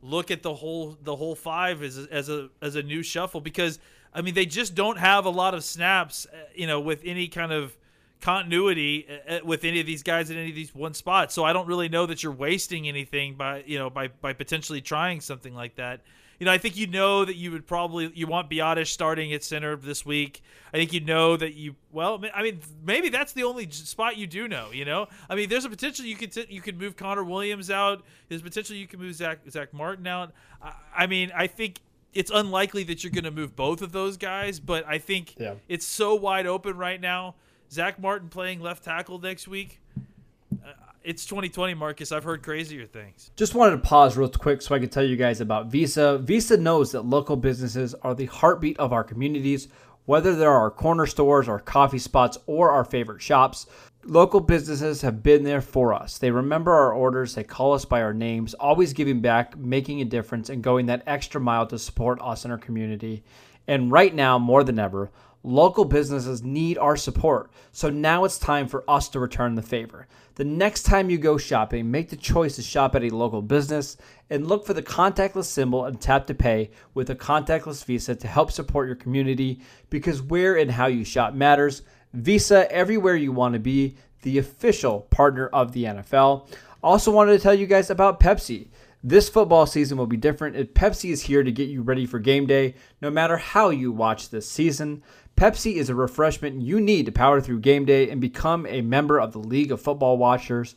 look 0.01 0.31
at 0.31 0.43
the 0.43 0.53
whole 0.53 0.97
the 1.03 1.15
whole 1.15 1.35
five 1.35 1.81
as 1.81 1.97
as 1.97 2.29
a 2.29 2.49
as 2.61 2.75
a 2.75 2.83
new 2.83 3.03
shuffle 3.03 3.41
because 3.41 3.79
I 4.13 4.21
mean 4.21 4.33
they 4.33 4.45
just 4.45 4.75
don't 4.75 4.97
have 4.97 5.25
a 5.25 5.29
lot 5.29 5.53
of 5.53 5.63
snaps. 5.63 6.25
uh, 6.31 6.37
You 6.55 6.67
know, 6.67 6.79
with 6.79 7.01
any 7.03 7.27
kind 7.27 7.51
of 7.51 7.75
continuity 8.23 9.05
uh, 9.09 9.33
uh, 9.33 9.39
with 9.43 9.63
any 9.63 9.79
of 9.79 9.85
these 9.85 10.03
guys 10.03 10.29
in 10.29 10.37
any 10.37 10.49
of 10.49 10.55
these 10.55 10.73
one 10.73 10.93
spots. 10.93 11.33
So 11.33 11.43
I 11.43 11.53
don't 11.53 11.67
really 11.67 11.89
know 11.89 12.05
that 12.05 12.23
you're 12.23 12.31
wasting 12.31 12.87
anything 12.87 13.35
by 13.35 13.63
you 13.65 13.77
know 13.77 13.89
by 13.89 14.07
by 14.07 14.33
potentially 14.33 14.81
trying 14.81 15.21
something 15.21 15.53
like 15.53 15.75
that. 15.75 16.01
You 16.39 16.45
know, 16.47 16.51
I 16.51 16.57
think 16.57 16.75
you 16.75 16.87
know 16.87 17.23
that 17.25 17.35
you 17.35 17.51
would 17.51 17.67
probably 17.67 18.11
you 18.15 18.27
want 18.27 18.49
Biadasz 18.49 18.87
starting 18.87 19.31
at 19.33 19.43
center 19.43 19.75
this 19.75 20.05
week. 20.05 20.41
I 20.73 20.77
think 20.77 20.91
you 20.91 20.99
know 20.99 21.37
that 21.37 21.53
you 21.53 21.75
well, 21.91 22.21
I 22.33 22.41
mean, 22.43 22.59
maybe 22.83 23.09
that's 23.09 23.33
the 23.33 23.43
only 23.43 23.69
spot 23.69 24.17
you 24.17 24.25
do 24.27 24.47
know. 24.47 24.71
You 24.71 24.85
know, 24.85 25.07
I 25.29 25.35
mean, 25.35 25.47
there's 25.47 25.65
a 25.65 25.69
potential 25.69 26.05
you 26.05 26.15
could 26.15 26.31
t- 26.31 26.47
you 26.49 26.59
could 26.61 26.79
move 26.79 26.97
Connor 26.97 27.23
Williams 27.23 27.69
out. 27.69 28.03
There's 28.29 28.41
potential 28.41 28.75
you 28.75 28.87
can 28.87 28.99
move 28.99 29.13
Zack 29.15 29.39
Zack 29.49 29.73
Martin 29.73 30.07
out. 30.07 30.31
I, 30.61 30.73
I 30.95 31.07
mean, 31.07 31.31
I 31.35 31.47
think 31.47 31.79
it's 32.13 32.31
unlikely 32.31 32.83
that 32.85 33.03
you're 33.03 33.11
going 33.11 33.23
to 33.23 33.31
move 33.31 33.55
both 33.55 33.81
of 33.81 33.91
those 33.91 34.17
guys, 34.17 34.59
but 34.59 34.85
I 34.87 34.97
think 34.99 35.35
Yeah. 35.39 35.55
it's 35.67 35.85
so 35.85 36.13
wide 36.13 36.45
open 36.45 36.77
right 36.77 37.01
now. 37.01 37.35
Zack 37.73 37.99
Martin 37.99 38.29
playing 38.29 38.61
left 38.61 38.83
tackle 38.83 39.17
next 39.17 39.47
week. 39.47 39.79
Uh, 39.97 40.73
it's 41.03 41.25
2020, 41.25 41.73
Marcus. 41.73 42.11
I've 42.11 42.23
heard 42.23 42.43
crazier 42.43 42.85
things. 42.85 43.31
Just 43.35 43.55
wanted 43.55 43.77
to 43.77 43.77
pause 43.79 44.15
real 44.15 44.29
quick 44.29 44.61
so 44.61 44.75
I 44.75 44.79
could 44.79 44.91
tell 44.91 45.03
you 45.03 45.15
guys 45.15 45.41
about 45.41 45.71
Visa. 45.71 46.19
Visa 46.19 46.55
knows 46.55 46.91
that 46.91 47.01
local 47.01 47.35
businesses 47.35 47.95
are 47.95 48.13
the 48.13 48.27
heartbeat 48.27 48.77
of 48.77 48.93
our 48.93 49.03
communities, 49.03 49.69
whether 50.05 50.35
they're 50.35 50.51
our 50.51 50.69
corner 50.69 51.07
stores, 51.07 51.49
our 51.49 51.57
coffee 51.57 51.97
spots, 51.97 52.37
or 52.45 52.69
our 52.69 52.85
favorite 52.85 53.23
shops. 53.23 53.65
Local 54.05 54.39
businesses 54.39 55.01
have 55.01 55.23
been 55.23 55.43
there 55.43 55.61
for 55.61 55.95
us. 55.95 56.19
They 56.19 56.29
remember 56.29 56.73
our 56.73 56.93
orders, 56.93 57.33
they 57.33 57.43
call 57.43 57.73
us 57.73 57.85
by 57.85 58.03
our 58.03 58.13
names, 58.13 58.53
always 58.53 58.93
giving 58.93 59.19
back, 59.19 59.57
making 59.57 59.99
a 59.99 60.05
difference, 60.05 60.49
and 60.49 60.61
going 60.61 60.85
that 60.85 61.01
extra 61.07 61.41
mile 61.41 61.65
to 61.67 61.79
support 61.79 62.19
us 62.21 62.45
and 62.45 62.51
our 62.51 62.59
community. 62.59 63.23
And 63.65 63.91
right 63.91 64.13
now, 64.13 64.37
more 64.37 64.63
than 64.63 64.77
ever, 64.77 65.09
local 65.43 65.85
businesses 65.85 66.41
need 66.41 66.77
our 66.77 66.95
support. 66.95 67.51
So 67.71 67.89
now 67.89 68.23
it's 68.23 68.39
time 68.39 68.67
for 68.67 68.83
us 68.89 69.09
to 69.09 69.19
return 69.19 69.55
the 69.55 69.61
favor. 69.61 70.07
The 70.35 70.45
next 70.45 70.83
time 70.83 71.09
you 71.09 71.17
go 71.17 71.37
shopping, 71.37 71.91
make 71.91 72.09
the 72.09 72.15
choice 72.15 72.55
to 72.55 72.63
shop 72.63 72.95
at 72.95 73.03
a 73.03 73.09
local 73.09 73.41
business 73.41 73.97
and 74.29 74.47
look 74.47 74.65
for 74.65 74.73
the 74.73 74.81
contactless 74.81 75.45
symbol 75.45 75.85
and 75.85 76.01
tap 76.01 76.25
to 76.27 76.33
pay 76.33 76.71
with 76.93 77.09
a 77.09 77.15
contactless 77.15 77.85
Visa 77.85 78.15
to 78.15 78.27
help 78.27 78.51
support 78.51 78.87
your 78.87 78.95
community 78.95 79.61
because 79.89 80.21
where 80.21 80.57
and 80.57 80.71
how 80.71 80.87
you 80.87 81.03
shop 81.03 81.33
matters. 81.33 81.83
Visa 82.13 82.71
everywhere 82.71 83.15
you 83.15 83.31
want 83.31 83.53
to 83.53 83.59
be, 83.59 83.95
the 84.23 84.37
official 84.37 85.01
partner 85.01 85.47
of 85.47 85.71
the 85.73 85.83
NFL. 85.83 86.47
Also 86.81 87.11
wanted 87.11 87.33
to 87.33 87.39
tell 87.39 87.53
you 87.53 87.67
guys 87.67 87.89
about 87.89 88.19
Pepsi. 88.19 88.69
This 89.05 89.27
football 89.27 89.65
season 89.65 89.97
will 89.97 90.07
be 90.07 90.15
different, 90.15 90.55
and 90.55 90.67
Pepsi 90.67 91.11
is 91.11 91.23
here 91.23 91.43
to 91.43 91.51
get 91.51 91.67
you 91.67 91.81
ready 91.81 92.05
for 92.05 92.19
game 92.19 92.45
day 92.45 92.75
no 93.01 93.11
matter 93.11 93.35
how 93.35 93.69
you 93.69 93.91
watch 93.91 94.29
this 94.29 94.49
season. 94.49 95.03
Pepsi 95.35 95.75
is 95.75 95.89
a 95.89 95.95
refreshment 95.95 96.61
you 96.61 96.79
need 96.79 97.05
to 97.07 97.11
power 97.11 97.41
through 97.41 97.59
game 97.59 97.83
day 97.83 98.09
and 98.09 98.21
become 98.21 98.65
a 98.65 98.81
member 98.81 99.19
of 99.19 99.33
the 99.33 99.39
League 99.39 99.73
of 99.73 99.81
Football 99.81 100.17
Watchers. 100.17 100.75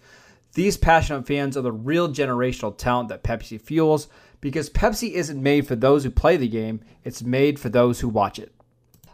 These 0.54 0.76
passionate 0.76 1.24
fans 1.24 1.56
are 1.56 1.62
the 1.62 1.70
real 1.70 2.08
generational 2.08 2.76
talent 2.76 3.10
that 3.10 3.22
Pepsi 3.22 3.60
fuels 3.60 4.08
because 4.40 4.70
Pepsi 4.70 5.12
isn't 5.12 5.40
made 5.40 5.68
for 5.68 5.76
those 5.76 6.02
who 6.02 6.10
play 6.10 6.36
the 6.36 6.48
game, 6.48 6.80
it's 7.04 7.22
made 7.22 7.60
for 7.60 7.68
those 7.68 8.00
who 8.00 8.08
watch 8.08 8.40
it. 8.40 8.52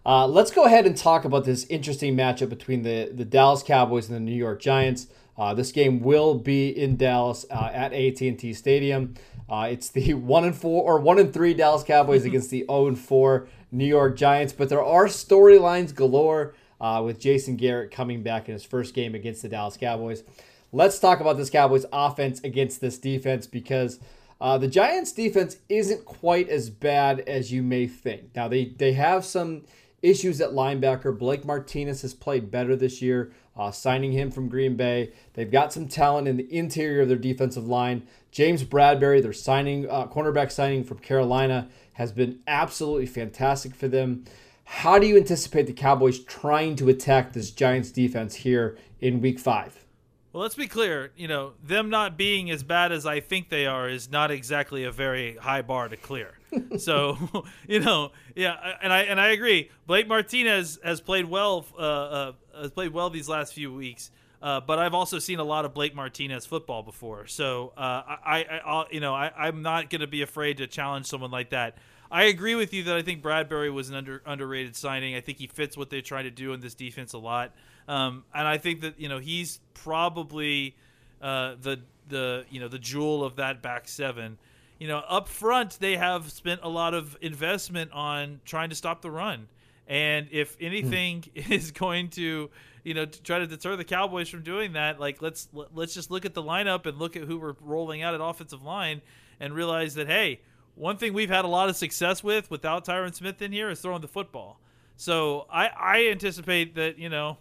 Uh, 0.07 0.27
let's 0.27 0.51
go 0.51 0.65
ahead 0.65 0.87
and 0.87 0.97
talk 0.97 1.27
about 1.27 1.45
this 1.45 1.67
interesting 1.67 2.17
matchup 2.17 2.49
between 2.49 2.83
the, 2.83 3.11
the 3.13 3.27
Dallas 3.27 3.63
Cowboys 3.63 4.09
and 4.09 4.17
the 4.17 4.21
New 4.21 4.35
York 4.35 4.61
Giants. 4.61 5.07
Uh, 5.37 5.55
this 5.55 5.73
game 5.73 6.01
will 6.01 6.35
be 6.35 6.69
in 6.69 6.97
Dallas 6.97 7.47
uh, 7.51 7.71
at 7.73 7.93
AT&T 7.93 8.53
Stadium. 8.53 9.15
Uh, 9.49 9.69
it's 9.71 9.89
the 9.89 10.15
one 10.15 10.45
and 10.45 10.57
four 10.57 10.83
or 10.83 10.99
one 10.99 11.19
and 11.19 11.33
three 11.33 11.55
Dallas 11.55 11.83
Cowboys 11.83 12.25
against 12.25 12.51
the 12.51 12.65
zero 12.67 12.87
and 12.87 12.99
four 12.99 13.49
New 13.71 13.87
York 13.87 14.17
Giants. 14.17 14.53
But 14.53 14.69
there 14.69 14.85
are 14.85 15.07
storylines 15.07 15.95
galore 15.95 16.55
uh, 16.81 17.03
with 17.05 17.19
Jason 17.19 17.57
Garrett 17.57 17.91
coming 17.91 18.23
back 18.23 18.49
in 18.49 18.53
his 18.53 18.65
first 18.65 18.95
game 18.95 19.15
against 19.15 19.43
the 19.43 19.49
Dallas 19.49 19.77
Cowboys. 19.77 20.25
Let's 20.73 20.99
talk 20.99 21.21
about 21.21 21.37
this 21.37 21.51
Cowboys 21.51 21.85
offense 21.93 22.41
against 22.43 22.81
this 22.81 22.99
defense 22.99 23.47
because 23.47 24.01
uh, 24.41 24.59
the 24.59 24.69
Giants 24.69 25.13
defense 25.13 25.59
isn't 25.69 26.05
quite 26.05 26.49
as 26.49 26.69
bad 26.69 27.21
as 27.21 27.53
you 27.53 27.63
may 27.63 27.87
think. 27.87 28.35
Now 28.35 28.49
they 28.49 28.65
they 28.65 28.93
have 28.95 29.25
some 29.25 29.63
issues 30.03 30.41
at 30.41 30.51
linebacker. 30.51 31.17
Blake 31.17 31.45
Martinez 31.45 32.03
has 32.03 32.13
played 32.13 32.51
better 32.51 32.77
this 32.77 33.01
year, 33.01 33.33
uh, 33.57 33.71
signing 33.71 34.13
him 34.13 34.31
from 34.31 34.49
Green 34.49 34.77
Bay. 34.77 35.13
They've 35.35 35.51
got 35.51 35.73
some 35.73 35.89
talent 35.89 36.29
in 36.29 36.37
the 36.37 36.53
interior 36.55 37.03
of 37.03 37.09
their 37.09 37.17
defensive 37.17 37.67
line. 37.67 38.07
James 38.31 38.65
Bradberry, 38.65 39.23
their 39.23 39.33
signing 39.33 39.89
uh, 39.89 40.07
cornerback 40.07 40.51
signing 40.51 40.85
from 40.85 40.99
Carolina, 40.99 41.69
has 41.95 42.13
been 42.13 42.41
absolutely 42.47 43.07
fantastic 43.07 43.75
for 43.75 43.89
them. 43.89 44.25
How 44.65 44.99
do 44.99 45.07
you 45.07 45.17
anticipate 45.17 45.67
the 45.67 45.73
Cowboys 45.73 46.19
trying 46.19 46.77
to 46.77 46.89
attack 46.89 47.33
this 47.33 47.51
Giants 47.51 47.91
defense 47.91 48.37
here 48.37 48.79
in 49.01 49.21
Week 49.21 49.39
Five? 49.39 49.85
Well, 50.33 50.43
let's 50.43 50.55
be 50.55 50.67
clear. 50.67 51.13
You 51.15 51.29
know, 51.29 51.53
them 51.63 51.91
not 51.91 52.17
being 52.17 52.51
as 52.51 52.63
bad 52.63 52.91
as 52.91 53.05
I 53.05 53.21
think 53.21 53.51
they 53.51 53.67
are 53.67 53.89
is 53.89 54.11
not 54.11 54.31
exactly 54.31 54.85
a 54.85 54.91
very 54.91 55.37
high 55.37 55.61
bar 55.61 55.89
to 55.89 55.97
clear. 55.97 56.39
So, 56.79 57.45
you 57.69 57.81
know, 57.81 58.13
yeah, 58.35 58.77
and 58.83 58.93
I 58.93 59.03
and 59.03 59.21
I 59.21 59.29
agree. 59.29 59.71
Blake 59.87 60.09
Martinez 60.09 60.79
has 60.85 61.01
played 61.01 61.27
well. 61.27 61.65
Uh, 61.77 61.83
uh, 61.83 62.33
has 62.61 62.71
played 62.71 62.93
well 62.93 63.11
these 63.11 63.29
last 63.29 63.55
few 63.55 63.73
weeks. 63.73 64.11
Uh, 64.43 64.61
but 64.61 64.79
I've 64.81 64.95
also 64.95 65.21
seen 65.21 65.39
a 65.39 65.45
lot 65.45 65.65
of 65.65 65.73
Blake 65.73 65.95
Martinez 65.95 66.47
football 66.47 66.83
before, 66.83 67.29
so 67.29 67.73
uh, 67.77 67.81
I, 67.81 68.19
I, 68.27 68.61
I'll, 68.67 68.87
you 68.91 68.99
know, 68.99 69.15
I, 69.15 69.31
I'm 69.37 69.63
not 69.63 69.89
going 69.89 70.01
to 70.01 70.09
be 70.09 70.23
afraid 70.23 70.57
to 70.57 70.67
challenge 70.67 71.07
someone 71.07 71.31
like 71.31 71.51
that. 71.51 71.79
I 72.11 72.25
agree 72.25 72.57
with 72.57 72.75
you 72.75 72.83
that 72.85 72.97
I 72.97 73.03
think 73.03 73.23
Bradberry 73.23 73.73
was 73.73 73.89
an 73.89 73.95
under 73.95 74.21
underrated 74.27 74.75
signing. 74.75 75.15
I 75.15 75.21
think 75.21 75.39
he 75.39 75.47
fits 75.47 75.77
what 75.77 75.91
they're 75.91 76.03
trying 76.03 76.25
to 76.25 76.31
do 76.31 76.53
in 76.55 76.61
this 76.61 76.75
defense 76.75 77.13
a 77.13 77.19
lot, 77.19 77.53
um, 77.87 78.25
and 78.35 78.49
I 78.49 78.59
think 78.59 78.81
that 78.81 79.01
you 79.01 79.09
know 79.09 79.19
he's 79.19 79.61
probably 79.75 80.75
uh, 81.23 81.55
the 81.63 81.81
the 82.09 82.45
you 82.51 82.59
know 82.59 82.69
the 82.69 82.81
jewel 82.81 83.25
of 83.25 83.37
that 83.37 83.63
back 83.63 83.87
seven. 83.87 84.39
You 84.83 84.89
know, 84.89 84.99
up 84.99 85.29
front 85.29 85.79
they 85.79 85.97
have 85.97 86.33
spent 86.33 86.63
a 86.65 86.69
lot 86.69 86.93
of 86.93 87.17
investment 87.21 87.93
on 87.93 88.41
trying 88.45 88.71
to 88.71 88.75
stop 88.75 89.01
the 89.01 89.13
run, 89.13 89.47
and 89.87 90.27
if 90.33 90.57
hmm. 90.57 90.65
anything 90.65 91.25
is 91.37 91.71
going 91.71 92.09
to 92.11 92.51
you 92.83 92.93
know 92.93 93.05
to 93.05 93.23
try 93.23 93.39
to 93.39 93.47
deter 93.47 93.77
the 93.77 93.85
Cowboys 93.85 94.29
from 94.29 94.43
doing 94.43 94.73
that, 94.73 94.99
like 94.99 95.23
let's 95.23 95.49
let's 95.53 95.95
just 95.95 96.11
look 96.11 96.25
at 96.25 96.35
the 96.35 96.43
lineup 96.43 96.85
and 96.87 96.99
look 96.99 97.15
at 97.15 97.23
who 97.23 97.39
we're 97.39 97.55
rolling 97.61 98.03
out 98.03 98.13
at 98.13 98.21
offensive 98.21 98.65
line 98.65 99.03
and 99.39 99.55
realize 99.55 99.95
that 99.95 100.09
hey, 100.09 100.41
one 100.75 100.97
thing 100.97 101.13
we've 101.13 101.31
had 101.31 101.45
a 101.45 101.49
lot 101.49 101.69
of 101.69 101.77
success 101.77 102.25
with 102.25 102.51
without 102.51 102.85
Tyron 102.85 103.15
Smith 103.15 103.41
in 103.41 103.53
here 103.53 103.71
is 103.71 103.79
throwing 103.79 104.01
the 104.01 104.09
football. 104.09 104.59
So 104.97 105.47
I 105.49 105.69
I 105.69 106.07
anticipate 106.09 106.75
that 106.75 106.99
you 106.99 107.09
know 107.09 107.39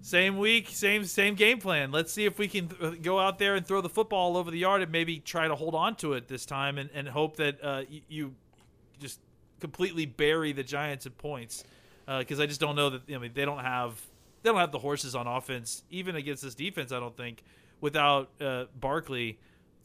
same 0.00 0.38
week, 0.38 0.68
same 0.70 1.04
same 1.04 1.34
game 1.34 1.58
plan. 1.58 1.90
Let's 1.90 2.12
see 2.12 2.24
if 2.24 2.38
we 2.38 2.48
can 2.48 2.68
th- 2.68 3.02
go 3.02 3.18
out 3.18 3.38
there 3.38 3.54
and 3.54 3.66
throw 3.66 3.80
the 3.80 3.88
football 3.88 4.30
all 4.30 4.36
over 4.36 4.50
the 4.50 4.58
yard 4.58 4.82
and 4.82 4.92
maybe 4.92 5.18
try 5.18 5.48
to 5.48 5.54
hold 5.54 5.74
on 5.74 5.96
to 5.96 6.12
it 6.12 6.28
this 6.28 6.46
time 6.46 6.78
and, 6.78 6.88
and 6.94 7.08
hope 7.08 7.36
that 7.36 7.62
uh, 7.62 7.82
you, 7.88 8.00
you 8.08 8.34
just 9.00 9.20
completely 9.60 10.06
bury 10.06 10.52
the 10.52 10.62
Giants 10.62 11.06
at 11.06 11.18
points 11.18 11.64
because 12.06 12.40
I 12.40 12.46
just 12.46 12.60
don't 12.60 12.76
know 12.76 12.90
that 12.90 13.02
I 13.12 13.18
mean 13.18 13.32
they 13.34 13.44
don't 13.44 13.58
have 13.58 14.00
they 14.42 14.50
don't 14.50 14.60
have 14.60 14.72
the 14.72 14.78
horses 14.78 15.14
on 15.14 15.26
offense 15.26 15.82
even 15.90 16.16
against 16.16 16.42
this 16.42 16.54
defense. 16.54 16.92
I 16.92 17.00
don't 17.00 17.16
think 17.16 17.42
without 17.80 18.30
uh, 18.40 18.64
Barkley 18.78 19.38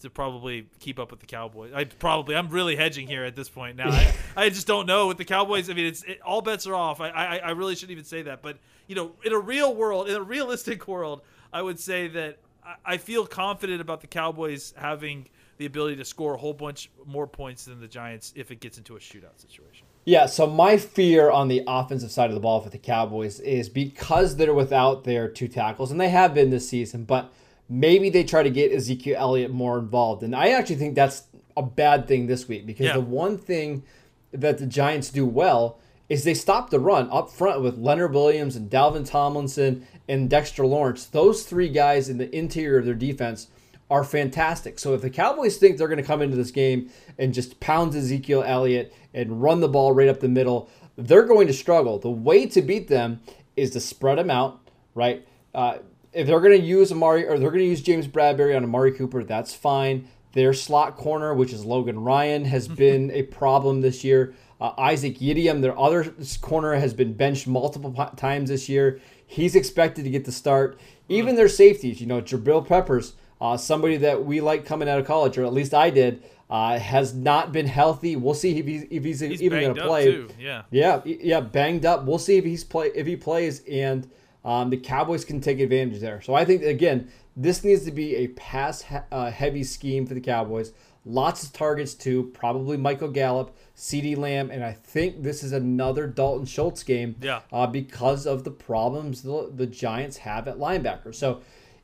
to 0.03 0.09
probably 0.09 0.67
keep 0.79 0.99
up 0.99 1.11
with 1.11 1.19
the 1.19 1.25
Cowboys. 1.25 1.71
I 1.73 1.85
probably 1.85 2.35
I'm 2.35 2.49
really 2.49 2.75
hedging 2.75 3.07
here 3.07 3.25
at 3.25 3.35
this 3.35 3.49
point 3.49 3.75
now. 3.75 3.89
I, 3.91 4.13
I 4.35 4.49
just 4.49 4.67
don't 4.67 4.85
know 4.85 5.07
with 5.07 5.17
the 5.17 5.25
Cowboys. 5.25 5.69
I 5.69 5.73
mean, 5.73 5.87
it's 5.87 6.03
it, 6.03 6.21
all 6.21 6.41
bets 6.41 6.67
are 6.67 6.75
off. 6.75 7.01
I, 7.01 7.09
I 7.09 7.37
I 7.37 7.49
really 7.51 7.75
shouldn't 7.75 7.91
even 7.91 8.05
say 8.05 8.21
that, 8.23 8.41
but 8.41 8.57
you 8.87 8.95
know, 8.95 9.13
in 9.25 9.33
a 9.33 9.39
real 9.39 9.73
world, 9.75 10.07
in 10.09 10.15
a 10.15 10.21
realistic 10.21 10.87
world, 10.87 11.21
I 11.51 11.61
would 11.61 11.79
say 11.79 12.07
that 12.09 12.37
I, 12.65 12.93
I 12.93 12.97
feel 12.97 13.25
confident 13.25 13.81
about 13.81 14.01
the 14.01 14.07
Cowboys 14.07 14.73
having 14.77 15.27
the 15.57 15.65
ability 15.65 15.95
to 15.97 16.05
score 16.05 16.33
a 16.33 16.37
whole 16.37 16.53
bunch 16.53 16.89
more 17.05 17.27
points 17.27 17.65
than 17.65 17.79
the 17.79 17.87
Giants 17.87 18.33
if 18.35 18.51
it 18.51 18.59
gets 18.59 18.77
into 18.77 18.95
a 18.95 18.99
shootout 18.99 19.37
situation. 19.39 19.85
Yeah, 20.05 20.25
so 20.25 20.45
my 20.45 20.77
fear 20.77 21.31
on 21.31 21.47
the 21.47 21.63
offensive 21.67 22.11
side 22.11 22.29
of 22.29 22.33
the 22.33 22.41
ball 22.41 22.59
for 22.59 22.69
the 22.69 22.77
Cowboys 22.77 23.39
is 23.39 23.69
because 23.69 24.35
they're 24.35 24.53
without 24.53 25.05
their 25.05 25.29
two 25.29 25.47
tackles, 25.47 25.91
and 25.91 26.01
they 26.01 26.09
have 26.09 26.33
been 26.33 26.49
this 26.49 26.67
season, 26.67 27.05
but 27.05 27.31
maybe 27.69 28.09
they 28.09 28.23
try 28.23 28.43
to 28.43 28.49
get 28.49 28.71
Ezekiel 28.71 29.15
Elliott 29.17 29.51
more 29.51 29.79
involved. 29.79 30.23
And 30.23 30.35
I 30.35 30.49
actually 30.49 30.75
think 30.77 30.95
that's 30.95 31.23
a 31.55 31.61
bad 31.63 32.07
thing 32.07 32.27
this 32.27 32.47
week 32.47 32.65
because 32.65 32.87
Yeah. 32.87 32.93
the 32.93 33.01
one 33.01 33.37
thing 33.37 33.83
that 34.31 34.57
the 34.57 34.65
Giants 34.65 35.09
do 35.09 35.25
well 35.25 35.79
is 36.09 36.23
they 36.23 36.33
stop 36.33 36.69
the 36.69 36.79
run 36.79 37.07
up 37.11 37.29
front 37.31 37.61
with 37.61 37.77
Leonard 37.77 38.13
Williams 38.13 38.55
and 38.55 38.69
Dalvin 38.69 39.05
Tomlinson 39.09 39.87
and 40.07 40.29
Dexter 40.29 40.65
Lawrence. 40.65 41.05
Those 41.05 41.43
three 41.43 41.69
guys 41.69 42.09
in 42.09 42.17
the 42.17 42.35
interior 42.35 42.79
of 42.79 42.85
their 42.85 42.93
defense 42.93 43.47
are 43.89 44.03
fantastic. 44.03 44.79
So 44.79 44.93
if 44.93 45.01
the 45.01 45.09
Cowboys 45.09 45.57
think 45.57 45.77
they're 45.77 45.87
going 45.87 45.97
to 46.01 46.03
come 46.03 46.21
into 46.21 46.35
this 46.35 46.51
game 46.51 46.89
and 47.17 47.33
just 47.33 47.59
pound 47.59 47.95
Ezekiel 47.95 48.43
Elliott 48.45 48.93
and 49.13 49.41
run 49.41 49.59
the 49.61 49.67
ball 49.69 49.93
right 49.93 50.07
up 50.09 50.19
the 50.19 50.27
middle, 50.27 50.69
they're 50.97 51.25
going 51.25 51.47
to 51.47 51.53
struggle. 51.53 51.99
The 51.99 52.09
way 52.11 52.45
to 52.47 52.61
beat 52.61 52.87
them 52.87 53.21
is 53.55 53.71
to 53.71 53.79
spread 53.79 54.17
them 54.17 54.29
out, 54.31 54.59
right? 54.95 55.25
Uh, 55.53 55.77
if 56.13 56.27
they're 56.27 56.39
going 56.39 56.59
to 56.59 56.65
use 56.65 56.91
Amari 56.91 57.25
or 57.25 57.37
they're 57.39 57.49
going 57.49 57.63
to 57.63 57.69
use 57.69 57.81
James 57.81 58.07
Bradberry 58.07 58.55
on 58.55 58.63
Amari 58.63 58.91
Cooper, 58.91 59.23
that's 59.23 59.53
fine. 59.53 60.07
Their 60.33 60.53
slot 60.53 60.95
corner, 60.97 61.33
which 61.33 61.53
is 61.53 61.65
Logan 61.65 61.99
Ryan, 61.99 62.45
has 62.45 62.67
been 62.83 63.11
a 63.11 63.23
problem 63.23 63.81
this 63.81 64.03
year. 64.03 64.33
Uh, 64.59 64.73
Isaac 64.77 65.17
Yiadom, 65.17 65.61
their 65.61 65.77
other 65.77 66.13
corner, 66.41 66.75
has 66.75 66.93
been 66.93 67.13
benched 67.13 67.47
multiple 67.47 67.91
times 68.15 68.49
this 68.49 68.69
year. 68.69 68.99
He's 69.25 69.55
expected 69.55 70.03
to 70.05 70.09
get 70.09 70.25
the 70.25 70.31
start. 70.31 70.79
Even 71.09 71.35
their 71.35 71.49
safeties, 71.49 71.99
you 71.99 72.07
know, 72.07 72.21
Jabril 72.21 72.65
Peppers, 72.65 73.13
uh, 73.41 73.57
somebody 73.57 73.97
that 73.97 74.23
we 74.23 74.39
like 74.39 74.65
coming 74.65 74.87
out 74.87 74.99
of 74.99 75.05
college, 75.05 75.37
or 75.37 75.43
at 75.43 75.53
least 75.53 75.73
I 75.73 75.89
did, 75.89 76.23
uh, 76.49 76.79
has 76.79 77.13
not 77.13 77.51
been 77.51 77.65
healthy. 77.65 78.15
We'll 78.15 78.35
see 78.35 78.57
if 78.59 78.65
he's, 78.65 78.85
if 78.89 79.03
he's, 79.03 79.19
He's 79.19 79.41
even 79.41 79.61
going 79.61 79.75
to 79.75 79.81
play. 79.81 80.25
Yeah. 80.39 80.61
Yeah, 80.71 81.01
yeah, 81.03 81.41
banged 81.41 81.85
up. 81.85 82.05
We'll 82.05 82.19
see 82.19 82.37
if 82.37 82.45
he's 82.45 82.63
play 82.63 82.91
if 82.95 83.07
he 83.07 83.15
plays, 83.15 83.63
and 83.69 84.09
um, 84.45 84.69
the 84.69 84.77
Cowboys 84.77 85.25
can 85.25 85.41
take 85.41 85.59
advantage 85.59 85.99
there. 85.99 86.21
So 86.21 86.33
I 86.33 86.45
think 86.45 86.63
again, 86.63 87.09
this 87.35 87.63
needs 87.63 87.85
to 87.85 87.91
be 87.91 88.15
a 88.17 88.27
pass 88.27 88.83
uh, 89.11 89.31
heavy 89.31 89.63
scheme 89.63 90.05
for 90.05 90.13
the 90.13 90.21
Cowboys. 90.21 90.73
Lots 91.05 91.43
of 91.43 91.51
targets 91.51 91.93
too. 91.93 92.31
Probably 92.33 92.77
Michael 92.77 93.09
Gallup, 93.09 93.55
CeeDee 93.75 94.17
Lamb, 94.17 94.51
and 94.51 94.63
I 94.63 94.71
think 94.71 95.23
this 95.23 95.43
is 95.43 95.51
another 95.51 96.07
Dalton 96.07 96.45
Schultz 96.45 96.83
game. 96.83 97.15
Yeah. 97.21 97.41
Uh, 97.51 97.67
because 97.67 98.25
of 98.25 98.43
the 98.43 98.51
problems 98.51 99.23
the, 99.23 99.51
the 99.53 99.67
Giants 99.67 100.17
have 100.17 100.47
at 100.47 100.57
linebacker. 100.57 101.13
So 101.13 101.41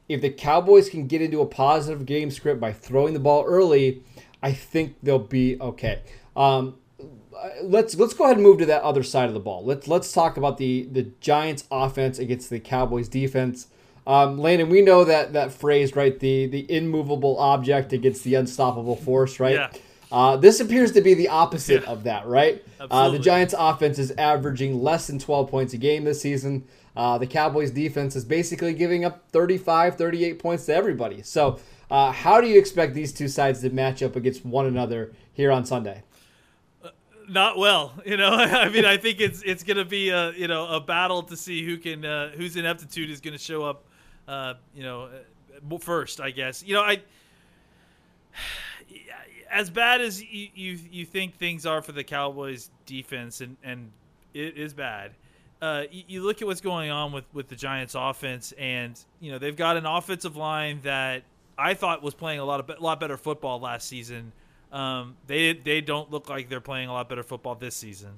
if 0.07 0.21
the 0.21 0.29
Cowboys 0.29 0.89
can 0.89 1.07
get 1.07 1.21
into 1.21 1.41
a 1.41 1.45
positive 1.45 2.05
game 2.05 2.31
script 2.31 2.59
by 2.61 2.71
throwing 2.71 3.13
the 3.13 3.19
ball 3.19 3.43
early, 3.45 4.03
I 4.41 4.53
think 4.53 4.95
they'll 5.03 5.19
be 5.19 5.59
okay. 5.59 6.01
Um, 6.35 6.75
let's 7.61 7.95
let's 7.95 8.13
go 8.13 8.25
ahead 8.25 8.37
and 8.37 8.43
move 8.43 8.59
to 8.59 8.65
that 8.65 8.81
other 8.81 9.03
side 9.03 9.27
of 9.27 9.33
the 9.33 9.39
ball. 9.39 9.63
Let's 9.63 9.87
let's 9.87 10.11
talk 10.11 10.37
about 10.37 10.57
the 10.57 10.87
the 10.91 11.11
Giants 11.19 11.65
offense 11.71 12.19
against 12.19 12.49
the 12.49 12.59
Cowboys 12.59 13.07
defense. 13.07 13.67
Um, 14.07 14.37
Landon, 14.37 14.69
we 14.69 14.81
know 14.81 15.03
that 15.03 15.33
that 15.33 15.51
phrase, 15.51 15.95
right? 15.95 16.19
The 16.19 16.47
the 16.47 16.71
immovable 16.71 17.37
object 17.37 17.93
against 17.93 18.23
the 18.23 18.35
unstoppable 18.35 18.95
force, 18.95 19.39
right? 19.39 19.55
Yeah. 19.55 19.69
Uh, 20.11 20.37
this 20.37 20.59
appears 20.59 20.91
to 20.93 21.01
be 21.01 21.13
the 21.13 21.27
opposite 21.27 21.83
of 21.85 22.03
that, 22.03 22.25
right? 22.25 22.63
Uh, 22.79 23.09
the 23.09 23.19
Giants 23.19 23.53
offense 23.55 23.99
is 23.99 24.09
averaging 24.11 24.81
less 24.81 25.05
than 25.05 25.19
12 25.19 25.51
points 25.51 25.73
a 25.73 25.77
game 25.77 26.03
this 26.03 26.19
season. 26.19 26.65
Uh, 26.95 27.19
the 27.19 27.27
Cowboys 27.27 27.69
defense 27.69 28.15
is 28.15 28.25
basically 28.25 28.73
giving 28.73 29.05
up 29.05 29.23
35, 29.31 29.97
38 29.97 30.39
points 30.39 30.65
to 30.65 30.73
everybody. 30.73 31.21
So, 31.21 31.59
uh, 31.91 32.11
how 32.11 32.41
do 32.41 32.47
you 32.47 32.57
expect 32.57 32.95
these 32.95 33.13
two 33.13 33.27
sides 33.27 33.61
to 33.61 33.69
match 33.69 34.01
up 34.01 34.15
against 34.15 34.43
one 34.43 34.65
another 34.65 35.13
here 35.31 35.51
on 35.51 35.63
Sunday? 35.63 36.01
Not 37.29 37.57
well. 37.57 37.93
You 38.05 38.17
know, 38.17 38.29
I 38.33 38.69
mean, 38.69 38.85
I 38.85 38.97
think 38.97 39.19
it's 39.19 39.41
it's 39.43 39.63
going 39.63 39.77
to 39.77 39.85
be 39.85 40.09
a 40.09 40.31
you 40.31 40.47
know 40.47 40.67
a 40.67 40.79
battle 40.79 41.23
to 41.23 41.37
see 41.37 41.63
who 41.63 41.77
can 41.77 42.03
uh, 42.03 42.31
whose 42.31 42.55
ineptitude 42.55 43.09
is 43.09 43.21
going 43.21 43.37
to 43.37 43.43
show 43.43 43.63
up. 43.63 43.83
Uh, 44.27 44.55
you 44.75 44.83
know, 44.83 45.03
uh, 45.03 45.77
first, 45.79 46.19
I 46.21 46.31
guess. 46.31 46.63
You 46.63 46.75
know, 46.75 46.81
I 46.81 47.01
as 49.51 49.69
bad 49.69 50.01
as 50.01 50.21
you, 50.21 50.47
you 50.53 50.79
you 50.91 51.05
think 51.05 51.35
things 51.35 51.65
are 51.65 51.81
for 51.81 51.91
the 51.91 52.03
Cowboys 52.03 52.69
defense, 52.85 53.41
and 53.41 53.57
and 53.63 53.91
it 54.33 54.57
is 54.57 54.73
bad. 54.73 55.11
Uh, 55.61 55.83
you, 55.91 56.03
you 56.07 56.23
look 56.23 56.41
at 56.41 56.47
what's 56.47 56.61
going 56.61 56.89
on 56.89 57.11
with 57.11 57.25
with 57.33 57.47
the 57.47 57.55
Giants 57.55 57.95
offense, 57.95 58.53
and 58.57 58.99
you 59.19 59.31
know 59.31 59.37
they've 59.37 59.57
got 59.57 59.77
an 59.77 59.85
offensive 59.85 60.35
line 60.35 60.79
that 60.83 61.23
I 61.57 61.73
thought 61.73 62.01
was 62.01 62.13
playing 62.13 62.39
a 62.39 62.45
lot 62.45 62.59
of 62.59 62.67
be- 62.67 62.75
lot 62.79 62.99
better 62.99 63.17
football 63.17 63.59
last 63.59 63.87
season. 63.87 64.31
Um, 64.71 65.15
they 65.27 65.53
they 65.53 65.81
don't 65.81 66.11
look 66.11 66.29
like 66.29 66.49
they're 66.49 66.61
playing 66.61 66.89
a 66.89 66.93
lot 66.93 67.09
better 67.09 67.23
football 67.23 67.55
this 67.55 67.75
season. 67.75 68.11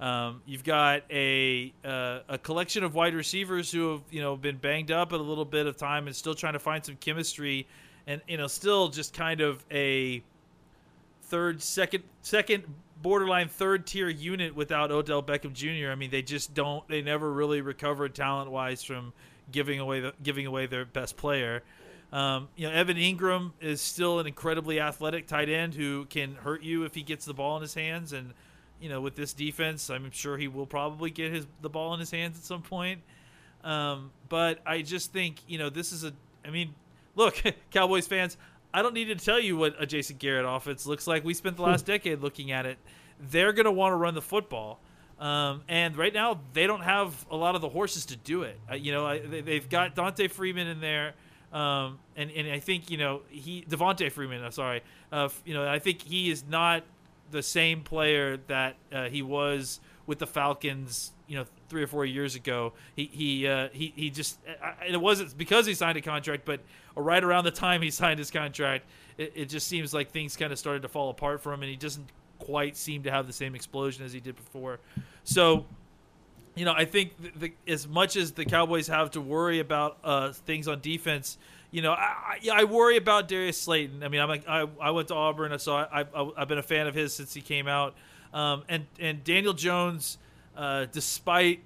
Um, 0.00 0.42
you've 0.44 0.64
got 0.64 1.02
a 1.10 1.72
uh, 1.84 2.20
a 2.28 2.38
collection 2.38 2.82
of 2.82 2.94
wide 2.94 3.14
receivers 3.14 3.70
who 3.70 3.92
have 3.92 4.02
you 4.10 4.20
know 4.20 4.36
been 4.36 4.56
banged 4.56 4.90
up 4.90 5.12
at 5.12 5.20
a 5.20 5.22
little 5.22 5.44
bit 5.44 5.66
of 5.66 5.76
time 5.76 6.06
and 6.06 6.16
still 6.16 6.34
trying 6.34 6.54
to 6.54 6.58
find 6.58 6.84
some 6.84 6.96
chemistry, 6.96 7.66
and 8.06 8.20
you 8.26 8.36
know 8.36 8.48
still 8.48 8.88
just 8.88 9.14
kind 9.14 9.40
of 9.40 9.64
a 9.70 10.22
third, 11.22 11.62
second, 11.62 12.04
second 12.22 12.64
borderline 13.02 13.48
third 13.48 13.86
tier 13.86 14.08
unit 14.08 14.54
without 14.54 14.90
Odell 14.90 15.22
Beckham 15.22 15.52
Jr. 15.52 15.90
I 15.90 15.94
mean, 15.94 16.10
they 16.10 16.22
just 16.22 16.54
don't. 16.54 16.86
They 16.88 17.02
never 17.02 17.32
really 17.32 17.60
recovered 17.60 18.14
talent 18.14 18.50
wise 18.50 18.82
from 18.82 19.12
giving 19.52 19.78
away 19.80 20.00
the 20.00 20.14
giving 20.22 20.46
away 20.46 20.66
their 20.66 20.84
best 20.84 21.16
player. 21.16 21.62
Um, 22.14 22.48
you 22.54 22.68
know, 22.68 22.72
Evan 22.72 22.96
Engram 22.96 23.50
is 23.60 23.80
still 23.80 24.20
an 24.20 24.28
incredibly 24.28 24.78
athletic 24.78 25.26
tight 25.26 25.48
end 25.48 25.74
who 25.74 26.04
can 26.04 26.36
hurt 26.36 26.62
you 26.62 26.84
if 26.84 26.94
he 26.94 27.02
gets 27.02 27.24
the 27.24 27.34
ball 27.34 27.56
in 27.56 27.62
his 27.62 27.74
hands. 27.74 28.12
And 28.12 28.32
you 28.80 28.88
know, 28.88 29.00
with 29.00 29.16
this 29.16 29.32
defense, 29.32 29.90
I'm 29.90 30.08
sure 30.12 30.38
he 30.38 30.46
will 30.46 30.64
probably 30.64 31.10
get 31.10 31.32
his 31.32 31.44
the 31.60 31.68
ball 31.68 31.92
in 31.92 31.98
his 31.98 32.12
hands 32.12 32.38
at 32.38 32.44
some 32.44 32.62
point. 32.62 33.00
Um, 33.64 34.12
but 34.28 34.60
I 34.64 34.82
just 34.82 35.12
think 35.12 35.40
you 35.48 35.58
know 35.58 35.70
this 35.70 35.90
is 35.90 36.04
a. 36.04 36.12
I 36.44 36.50
mean, 36.50 36.76
look, 37.16 37.42
Cowboys 37.72 38.06
fans. 38.06 38.36
I 38.72 38.82
don't 38.82 38.94
need 38.94 39.06
to 39.06 39.16
tell 39.16 39.40
you 39.40 39.56
what 39.56 39.74
a 39.80 39.86
Jason 39.86 40.16
Garrett 40.16 40.46
offense 40.46 40.86
looks 40.86 41.08
like. 41.08 41.24
We 41.24 41.34
spent 41.34 41.56
the 41.56 41.62
last 41.62 41.84
decade 41.84 42.20
looking 42.20 42.52
at 42.52 42.64
it. 42.64 42.78
They're 43.20 43.52
going 43.52 43.66
to 43.66 43.72
want 43.72 43.92
to 43.92 43.96
run 43.96 44.14
the 44.14 44.22
football. 44.22 44.80
Um, 45.18 45.62
and 45.68 45.96
right 45.96 46.12
now, 46.12 46.40
they 46.52 46.66
don't 46.66 46.82
have 46.82 47.24
a 47.30 47.36
lot 47.36 47.54
of 47.54 47.60
the 47.60 47.68
horses 47.68 48.06
to 48.06 48.16
do 48.16 48.42
it. 48.42 48.58
Uh, 48.68 48.74
you 48.74 48.90
know, 48.90 49.06
I, 49.06 49.20
they, 49.20 49.40
they've 49.42 49.68
got 49.68 49.94
Dante 49.94 50.26
Freeman 50.26 50.66
in 50.66 50.80
there. 50.80 51.14
Um, 51.54 51.98
and, 52.16 52.30
and 52.32 52.50
I 52.50 52.58
think, 52.58 52.90
you 52.90 52.98
know, 52.98 53.22
he, 53.28 53.64
Devonta 53.68 54.10
Freeman, 54.10 54.42
I'm 54.44 54.50
sorry. 54.50 54.82
Uh, 55.12 55.28
you 55.44 55.54
know, 55.54 55.66
I 55.66 55.78
think 55.78 56.02
he 56.02 56.30
is 56.30 56.44
not 56.48 56.82
the 57.30 57.42
same 57.42 57.82
player 57.82 58.38
that 58.48 58.74
uh, 58.92 59.04
he 59.08 59.22
was 59.22 59.78
with 60.06 60.18
the 60.18 60.26
Falcons, 60.26 61.12
you 61.28 61.36
know, 61.36 61.44
three 61.68 61.82
or 61.82 61.86
four 61.86 62.04
years 62.04 62.34
ago. 62.34 62.72
He 62.96 63.06
he 63.12 63.46
uh, 63.48 63.68
he 63.72 63.92
he 63.96 64.10
just 64.10 64.38
I- 64.62 64.86
it 64.88 65.00
wasn't 65.00 65.38
because 65.38 65.64
he 65.64 65.74
signed 65.74 65.96
a 65.96 66.02
contract, 66.02 66.44
but 66.44 66.60
right 66.96 67.22
around 67.22 67.44
the 67.44 67.50
time 67.52 67.80
he 67.82 67.90
signed 68.02 68.18
his 68.18 68.30
contract, 68.32 68.84
it, 69.16 69.32
it 69.36 69.44
just 69.46 69.68
seems 69.68 69.94
like 69.94 70.10
things 70.10 70.36
kind 70.36 70.52
of 70.52 70.58
started 70.58 70.82
to 70.82 70.88
fall 70.88 71.08
apart 71.08 71.40
for 71.40 71.52
him, 71.52 71.62
and 71.62 71.70
he 71.70 71.76
doesn't 71.76 72.08
quite 72.40 72.76
seem 72.76 73.04
to 73.04 73.10
have 73.12 73.26
the 73.28 73.32
same 73.32 73.54
explosion 73.54 74.04
as 74.04 74.12
he 74.12 74.20
did 74.20 74.34
before. 74.36 74.80
So, 75.22 75.64
you 76.54 76.64
know, 76.64 76.72
I 76.72 76.84
think 76.84 77.20
the, 77.20 77.32
the, 77.48 77.72
as 77.72 77.88
much 77.88 78.16
as 78.16 78.32
the 78.32 78.44
Cowboys 78.44 78.86
have 78.88 79.10
to 79.12 79.20
worry 79.20 79.60
about 79.60 79.98
uh, 80.04 80.32
things 80.32 80.68
on 80.68 80.80
defense, 80.80 81.36
you 81.70 81.82
know, 81.82 81.92
I, 81.92 82.38
I, 82.44 82.60
I 82.60 82.64
worry 82.64 82.96
about 82.96 83.26
Darius 83.26 83.60
Slayton. 83.60 84.04
I 84.04 84.08
mean, 84.08 84.20
I'm 84.20 84.28
like, 84.28 84.48
I, 84.48 84.66
I 84.80 84.92
went 84.92 85.08
to 85.08 85.14
Auburn, 85.14 85.58
so 85.58 85.74
I, 85.74 86.04
I, 86.14 86.30
I've 86.36 86.48
been 86.48 86.58
a 86.58 86.62
fan 86.62 86.86
of 86.86 86.94
his 86.94 87.12
since 87.12 87.34
he 87.34 87.40
came 87.40 87.66
out. 87.66 87.94
Um, 88.32 88.64
and 88.68 88.86
and 88.98 89.22
Daniel 89.22 89.52
Jones, 89.52 90.18
uh, 90.56 90.86
despite 90.90 91.60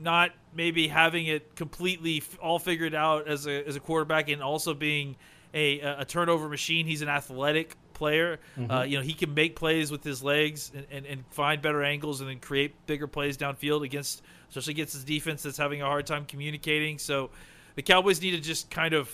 not 0.00 0.30
maybe 0.54 0.88
having 0.88 1.26
it 1.26 1.54
completely 1.54 2.22
all 2.40 2.58
figured 2.58 2.94
out 2.94 3.28
as 3.28 3.46
a 3.46 3.66
as 3.66 3.76
a 3.76 3.80
quarterback, 3.80 4.28
and 4.28 4.42
also 4.42 4.74
being 4.74 5.16
a 5.54 5.80
a 5.80 6.04
turnover 6.04 6.48
machine, 6.48 6.86
he's 6.86 7.02
an 7.02 7.08
athletic 7.08 7.76
player. 7.96 8.38
Uh, 8.70 8.82
you 8.82 8.96
know, 8.96 9.02
he 9.02 9.12
can 9.12 9.34
make 9.34 9.56
plays 9.56 9.90
with 9.90 10.04
his 10.04 10.22
legs 10.22 10.70
and, 10.74 10.86
and, 10.90 11.06
and 11.06 11.24
find 11.30 11.60
better 11.60 11.82
angles 11.82 12.20
and 12.20 12.30
then 12.30 12.38
create 12.38 12.74
bigger 12.86 13.06
plays 13.06 13.36
downfield 13.36 13.82
against, 13.84 14.22
especially 14.48 14.72
against 14.72 14.92
his 14.92 15.02
defense 15.02 15.42
that's 15.42 15.58
having 15.58 15.82
a 15.82 15.86
hard 15.86 16.06
time 16.06 16.24
communicating. 16.26 16.98
So 16.98 17.30
the 17.74 17.82
Cowboys 17.82 18.20
need 18.22 18.32
to 18.32 18.40
just 18.40 18.70
kind 18.70 18.94
of 18.94 19.12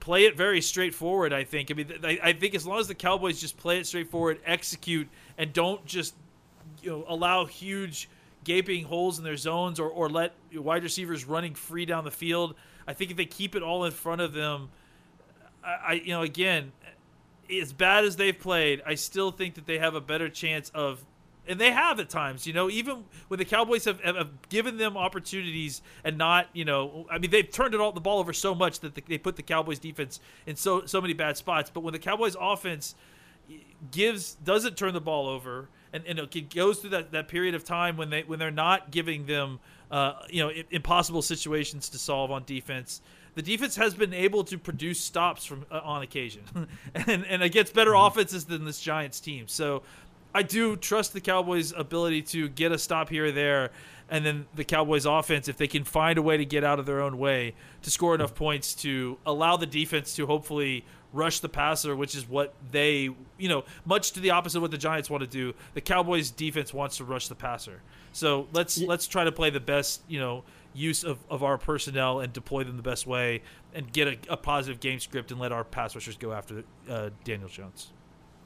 play 0.00 0.26
it 0.26 0.36
very 0.36 0.60
straightforward. 0.60 1.32
I 1.32 1.44
think. 1.44 1.70
I 1.70 1.74
mean, 1.74 1.92
I, 2.02 2.18
I 2.22 2.32
think 2.34 2.54
as 2.54 2.66
long 2.66 2.78
as 2.78 2.88
the 2.88 2.94
Cowboys 2.94 3.40
just 3.40 3.56
play 3.56 3.78
it 3.78 3.86
straightforward, 3.86 4.38
execute, 4.44 5.08
and 5.38 5.52
don't 5.52 5.84
just 5.86 6.14
you 6.82 6.90
know 6.90 7.04
allow 7.08 7.46
huge 7.46 8.08
gaping 8.44 8.84
holes 8.84 9.18
in 9.18 9.24
their 9.24 9.36
zones 9.36 9.80
or, 9.80 9.88
or 9.88 10.10
let 10.10 10.34
wide 10.54 10.82
receivers 10.82 11.24
running 11.24 11.54
free 11.54 11.86
down 11.86 12.04
the 12.04 12.10
field. 12.10 12.54
I 12.86 12.92
think 12.92 13.10
if 13.10 13.16
they 13.16 13.24
keep 13.24 13.54
it 13.54 13.62
all 13.62 13.84
in 13.86 13.92
front 13.92 14.20
of 14.20 14.34
them, 14.34 14.68
I, 15.64 15.76
I 15.86 15.92
you 15.94 16.12
know 16.12 16.22
again, 16.22 16.72
as 17.50 17.72
bad 17.72 18.04
as 18.04 18.16
they've 18.16 18.38
played, 18.38 18.82
I 18.86 18.94
still 18.94 19.30
think 19.30 19.54
that 19.54 19.66
they 19.66 19.78
have 19.78 19.94
a 19.94 20.00
better 20.00 20.28
chance 20.28 20.70
of. 20.74 21.04
And 21.46 21.60
they 21.60 21.72
have 21.72 22.00
at 22.00 22.08
times, 22.08 22.46
you 22.46 22.54
know, 22.54 22.70
even 22.70 23.04
when 23.28 23.36
the 23.36 23.44
Cowboys 23.44 23.84
have, 23.84 24.00
have, 24.00 24.48
given 24.48 24.78
them 24.78 24.96
opportunities 24.96 25.82
and 26.02 26.16
not, 26.16 26.48
you 26.54 26.64
know, 26.64 27.06
I 27.10 27.18
mean, 27.18 27.30
they've 27.30 27.50
turned 27.50 27.74
it 27.74 27.80
all 27.80 27.92
the 27.92 28.00
ball 28.00 28.18
over 28.18 28.32
so 28.32 28.54
much 28.54 28.80
that 28.80 28.94
the, 28.94 29.02
they 29.06 29.18
put 29.18 29.36
the 29.36 29.42
Cowboys 29.42 29.78
defense 29.78 30.20
in 30.46 30.56
so 30.56 30.86
so 30.86 31.02
many 31.02 31.12
bad 31.12 31.36
spots. 31.36 31.68
But 31.68 31.82
when 31.82 31.92
the 31.92 31.98
Cowboys 31.98 32.34
offense 32.40 32.94
gives 33.90 34.36
doesn't 34.36 34.76
turn 34.78 34.94
the 34.94 35.00
ball 35.02 35.28
over 35.28 35.68
and, 35.92 36.04
and 36.06 36.18
it 36.18 36.54
goes 36.54 36.80
through 36.80 36.90
that, 36.90 37.12
that 37.12 37.28
period 37.28 37.54
of 37.54 37.64
time 37.64 37.96
when 37.96 38.10
they 38.10 38.22
when 38.22 38.38
they're 38.38 38.50
not 38.50 38.90
giving 38.90 39.26
them 39.26 39.60
uh, 39.90 40.14
you 40.28 40.42
know 40.42 40.50
impossible 40.70 41.22
situations 41.22 41.88
to 41.90 41.98
solve 41.98 42.30
on 42.30 42.42
defense 42.44 43.00
the 43.34 43.42
defense 43.42 43.76
has 43.76 43.94
been 43.94 44.12
able 44.12 44.44
to 44.44 44.58
produce 44.58 45.00
stops 45.00 45.44
from 45.44 45.66
uh, 45.70 45.80
on 45.82 46.02
occasion 46.02 46.42
and 46.94 47.24
and 47.26 47.42
against 47.42 47.74
better 47.74 47.94
offenses 47.94 48.44
than 48.46 48.64
this 48.64 48.80
Giants 48.80 49.20
team 49.20 49.48
so 49.48 49.82
I 50.34 50.42
do 50.42 50.76
trust 50.76 51.12
the 51.12 51.20
Cowboys 51.20 51.72
ability 51.72 52.22
to 52.22 52.48
get 52.48 52.72
a 52.72 52.78
stop 52.78 53.08
here 53.08 53.26
or 53.26 53.32
there 53.32 53.70
and 54.10 54.24
then 54.24 54.46
the 54.54 54.64
Cowboys 54.64 55.06
offense 55.06 55.48
if 55.48 55.56
they 55.56 55.68
can 55.68 55.84
find 55.84 56.18
a 56.18 56.22
way 56.22 56.36
to 56.36 56.44
get 56.44 56.64
out 56.64 56.78
of 56.78 56.86
their 56.86 57.00
own 57.00 57.18
way 57.18 57.54
to 57.82 57.90
score 57.90 58.14
enough 58.14 58.34
points 58.34 58.74
to 58.74 59.18
allow 59.24 59.56
the 59.56 59.66
defense 59.66 60.14
to 60.16 60.26
hopefully 60.26 60.84
rush 61.14 61.38
the 61.38 61.48
passer, 61.48 61.94
which 61.96 62.14
is 62.14 62.28
what 62.28 62.52
they, 62.70 63.08
you 63.38 63.48
know, 63.48 63.64
much 63.86 64.12
to 64.12 64.20
the 64.20 64.30
opposite 64.30 64.58
of 64.58 64.62
what 64.62 64.72
the 64.72 64.78
Giants 64.78 65.08
want 65.08 65.22
to 65.22 65.26
do. 65.26 65.54
The 65.72 65.80
Cowboys 65.80 66.30
defense 66.30 66.74
wants 66.74 66.98
to 66.98 67.04
rush 67.04 67.28
the 67.28 67.36
passer. 67.36 67.80
So 68.12 68.48
let's 68.52 68.78
let's 68.80 69.06
try 69.06 69.24
to 69.24 69.32
play 69.32 69.50
the 69.50 69.60
best, 69.60 70.02
you 70.08 70.18
know, 70.20 70.44
use 70.74 71.04
of, 71.04 71.18
of 71.30 71.42
our 71.42 71.56
personnel 71.56 72.20
and 72.20 72.32
deploy 72.32 72.64
them 72.64 72.76
the 72.76 72.82
best 72.82 73.06
way 73.06 73.42
and 73.72 73.92
get 73.92 74.08
a, 74.08 74.16
a 74.28 74.36
positive 74.36 74.80
game 74.80 74.98
script 74.98 75.30
and 75.30 75.40
let 75.40 75.52
our 75.52 75.64
pass 75.64 75.94
rushers 75.94 76.16
go 76.16 76.32
after 76.32 76.64
uh, 76.88 77.10
Daniel 77.24 77.48
Jones. 77.48 77.92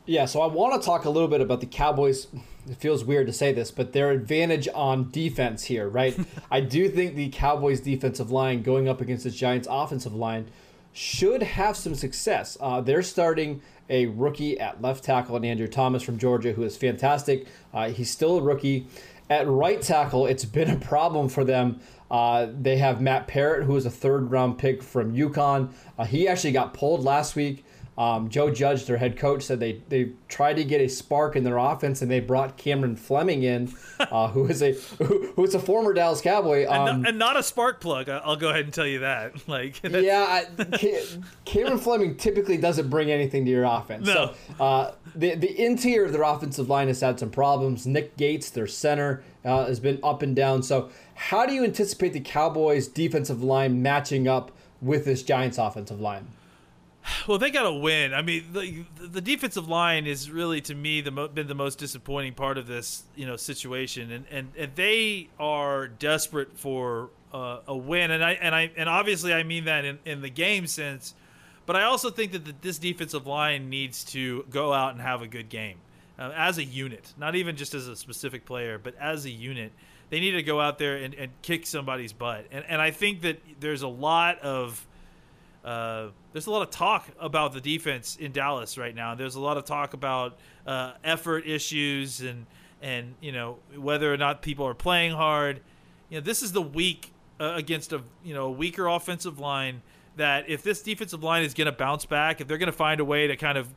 Yeah, 0.09 0.25
so 0.25 0.41
I 0.41 0.47
want 0.47 0.81
to 0.81 0.87
talk 0.87 1.05
a 1.05 1.11
little 1.11 1.29
bit 1.29 1.43
about 1.43 1.61
the 1.61 1.67
Cowboys. 1.67 2.29
It 2.67 2.77
feels 2.79 3.05
weird 3.05 3.27
to 3.27 3.33
say 3.33 3.53
this, 3.53 3.71
but 3.71 3.93
their 3.93 4.11
advantage 4.11 4.67
on 4.75 5.11
defense 5.11 5.65
here, 5.65 5.87
right? 5.87 6.19
I 6.51 6.61
do 6.61 6.89
think 6.89 7.15
the 7.15 7.29
Cowboys' 7.29 7.81
defensive 7.81 8.31
line 8.31 8.63
going 8.63 8.89
up 8.89 9.03
against 9.03 9.25
the 9.25 9.31
Giants' 9.31 9.69
offensive 9.71 10.14
line 10.14 10.51
should 10.95 11.43
have 11.43 11.77
some 11.77 11.95
success. 11.95 12.57
Uh, 12.59 12.81
they're 12.81 13.03
starting 13.03 13.61
a 13.91 14.07
rookie 14.07 14.59
at 14.59 14.81
left 14.81 15.05
tackle, 15.05 15.37
and 15.37 15.45
Andrew 15.45 15.69
Thomas 15.69 16.03
from 16.03 16.19
Georgia, 16.19 16.53
who 16.53 16.62
is 16.62 16.75
fantastic. 16.75 17.47
Uh, 17.75 17.91
he's 17.91 18.11
still 18.11 18.38
a 18.38 18.43
rookie. 18.43 18.87
At 19.31 19.47
right 19.47 19.81
tackle, 19.81 20.27
it's 20.27 20.47
been 20.47 20.71
a 20.71 20.79
problem 20.79 21.29
for 21.29 21.45
them. 21.45 21.81
Uh, 22.11 22.49
they 22.59 22.79
have 22.79 23.01
Matt 23.01 23.27
Parrott, 23.27 23.64
who 23.64 23.77
is 23.77 23.85
a 23.87 23.90
third 23.90 24.31
round 24.31 24.59
pick 24.59 24.83
from 24.83 25.14
UConn. 25.14 25.71
Uh, 25.99 26.05
he 26.05 26.27
actually 26.27 26.53
got 26.53 26.75
pulled 26.75 27.05
last 27.05 27.37
week. 27.37 27.64
Um, 27.99 28.29
Joe 28.29 28.49
Judge, 28.51 28.87
their 28.87 28.97
head 28.97 29.17
coach, 29.19 29.43
said 29.43 29.59
they 29.59 29.83
they 29.89 30.13
tried 30.29 30.55
to 30.55 30.65
get 30.65 30.81
a 30.81 30.89
spark 30.89 31.35
in 31.35 31.43
their 31.43 31.59
offense, 31.59 32.01
and 32.01 32.09
they 32.09 32.21
brought 32.21 32.57
Cameron 32.57 32.95
Fleming 32.95 33.43
in, 33.43 33.75
uh, 34.01 34.29
who 34.29 34.47
is 34.47 34.63
a 34.63 34.73
who, 35.05 35.33
who 35.35 35.45
is 35.45 35.55
a 35.57 35.59
former 35.59 35.93
Dallas 35.93 36.21
Cowboy. 36.21 36.61
And, 36.61 36.89
Um, 36.89 37.03
not, 37.03 37.09
and 37.09 37.19
not 37.19 37.37
a 37.37 37.43
spark 37.43 37.81
plug. 37.81 38.09
I'll 38.09 38.37
go 38.37 38.51
ahead 38.51 38.67
and 38.67 38.73
tell 38.73 38.87
you 38.87 39.01
that. 39.01 39.33
Like, 39.49 39.83
yeah, 39.83 40.45
I, 40.61 40.89
Cameron 41.45 41.79
Fleming 41.79 42.17
typically 42.17 42.59
doesn't 42.59 42.89
bring 42.91 43.11
anything 43.11 43.45
to 43.47 43.51
your 43.51 43.65
offense. 43.65 44.07
No. 44.07 44.35
So 44.59 44.63
uh, 44.65 44.93
the 45.17 45.35
the 45.35 45.65
interior 45.65 46.05
of 46.05 46.13
their 46.13 46.23
offensive 46.23 46.69
line 46.69 46.89
has 46.89 47.01
had 47.01 47.19
some 47.19 47.31
problems. 47.31 47.87
Nick 47.87 48.17
Gates, 48.17 48.51
their 48.51 48.67
center, 48.67 49.23
uh, 49.45 49.67
has 49.67 49.81
been 49.81 49.99
up 50.05 50.23
and 50.23 50.37
down. 50.37 50.63
So 50.63 50.91
how 51.15 51.47
do 51.47 51.55
you 51.55 51.65
anticipate 51.65 52.13
the 52.13 52.21
Cowboys' 52.21 52.87
defensive 52.87 53.43
line 53.43 53.83
matching 53.83 54.29
up 54.29 54.53
with 54.81 55.05
this 55.05 55.23
Giants' 55.23 55.59
offensive 55.59 56.01
line? 56.01 56.29
Well, 57.27 57.38
they 57.38 57.51
got 57.51 57.64
to 57.64 57.73
win. 57.73 58.14
I 58.14 58.23
mean, 58.23 58.47
the, 58.53 58.85
the 59.07 59.21
defensive 59.21 59.68
line 59.68 60.07
is 60.07 60.31
really, 60.31 60.61
to 60.62 60.75
me, 60.75 61.01
the 61.03 61.11
mo- 61.11 61.29
been 61.29 61.47
the 61.47 61.55
most 61.55 61.79
disappointing 61.79 62.35
part 62.35 62.57
of 62.57 62.66
this, 62.66 63.03
you 63.16 63.27
know, 63.27 63.37
situation, 63.37 64.11
and 64.11 64.25
and, 64.31 64.49
and 64.57 64.75
they 64.75 65.29
are 65.38 65.88
desperate 65.88 66.57
for 66.59 67.11
uh, 67.33 67.59
a 67.66 67.77
win, 67.77 68.11
and 68.11 68.25
I 68.25 68.33
and 68.33 68.55
I 68.55 68.71
and 68.77 68.88
obviously 68.88 69.33
I 69.35 69.42
mean 69.42 69.66
that 69.66 69.85
in, 69.85 69.99
in 70.05 70.23
the 70.23 70.31
game 70.31 70.66
sense, 70.66 71.14
but 71.66 71.77
I 71.77 71.83
also 71.83 72.11
think 72.11 72.33
that 72.33 72.44
the, 72.44 72.55
this 72.61 72.79
defensive 72.79 73.27
line 73.27 73.68
needs 73.68 74.05
to 74.05 74.44
go 74.51 74.73
out 74.73 74.92
and 74.92 75.01
have 75.01 75.23
a 75.23 75.29
good 75.29 75.49
game 75.49 75.77
uh, 76.18 76.33
as 76.35 76.59
a 76.59 76.64
unit, 76.64 77.12
not 77.18 77.35
even 77.35 77.57
just 77.57 77.75
as 77.75 77.88
a 77.88 77.97
specific 77.97 78.44
player, 78.47 78.79
but 78.79 78.94
as 78.99 79.25
a 79.25 79.31
unit. 79.31 79.73
They 80.11 80.21
need 80.21 80.31
to 80.33 80.42
go 80.42 80.59
out 80.59 80.79
there 80.79 80.97
and, 80.97 81.14
and 81.14 81.31
kick 81.42 81.66
somebody's 81.66 82.14
butt, 82.14 82.47
and 82.51 82.64
and 82.66 82.81
I 82.81 82.90
think 82.90 83.21
that 83.23 83.40
there's 83.61 83.83
a 83.83 83.88
lot 83.88 84.38
of 84.40 84.87
uh, 85.68 86.09
there's 86.33 86.46
a 86.46 86.50
lot 86.50 86.62
of 86.62 86.70
talk 86.70 87.09
about 87.20 87.52
the 87.52 87.61
defense 87.61 88.16
in 88.16 88.33
Dallas 88.33 88.78
right 88.78 88.94
now. 88.94 89.14
There's 89.14 89.35
a 89.35 89.40
lot 89.40 89.59
of 89.59 89.66
talk 89.66 89.92
about 89.92 90.38
uh, 90.66 90.92
effort 91.04 91.46
issues 91.46 92.22
and 92.22 92.46
and 92.81 93.14
you 93.20 93.33
know 93.33 93.59
whether 93.76 94.11
or 94.11 94.16
not 94.16 94.40
people 94.40 94.66
are 94.66 94.72
playing 94.72 95.12
hard. 95.12 95.61
You 96.09 96.18
know, 96.18 96.24
this 96.24 96.42
is 96.42 96.52
the 96.52 96.62
week 96.62 97.12
uh, 97.38 97.52
against 97.54 97.92
a 97.92 98.00
you 98.24 98.33
know 98.33 98.46
a 98.46 98.50
weaker 98.50 98.87
offensive 98.87 99.38
line. 99.38 99.83
That 100.16 100.48
if 100.48 100.62
this 100.62 100.81
defensive 100.81 101.22
line 101.22 101.44
is 101.44 101.52
going 101.52 101.66
to 101.66 101.72
bounce 101.72 102.07
back, 102.07 102.40
if 102.40 102.48
they're 102.48 102.57
going 102.57 102.72
to 102.72 102.72
find 102.72 102.98
a 102.98 103.04
way 103.04 103.26
to 103.26 103.37
kind 103.37 103.59
of 103.59 103.68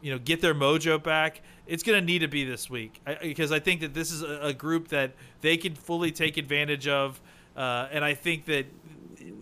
you 0.00 0.12
know 0.12 0.20
get 0.20 0.40
their 0.40 0.54
mojo 0.54 1.02
back, 1.02 1.42
it's 1.66 1.82
going 1.82 1.98
to 1.98 2.06
need 2.06 2.20
to 2.20 2.28
be 2.28 2.44
this 2.44 2.70
week 2.70 3.00
I, 3.04 3.16
because 3.20 3.50
I 3.50 3.58
think 3.58 3.80
that 3.80 3.92
this 3.92 4.12
is 4.12 4.22
a, 4.22 4.38
a 4.40 4.52
group 4.52 4.86
that 4.88 5.14
they 5.40 5.56
can 5.56 5.74
fully 5.74 6.12
take 6.12 6.36
advantage 6.36 6.86
of, 6.86 7.20
uh, 7.56 7.88
and 7.90 8.04
I 8.04 8.14
think 8.14 8.44
that 8.44 8.66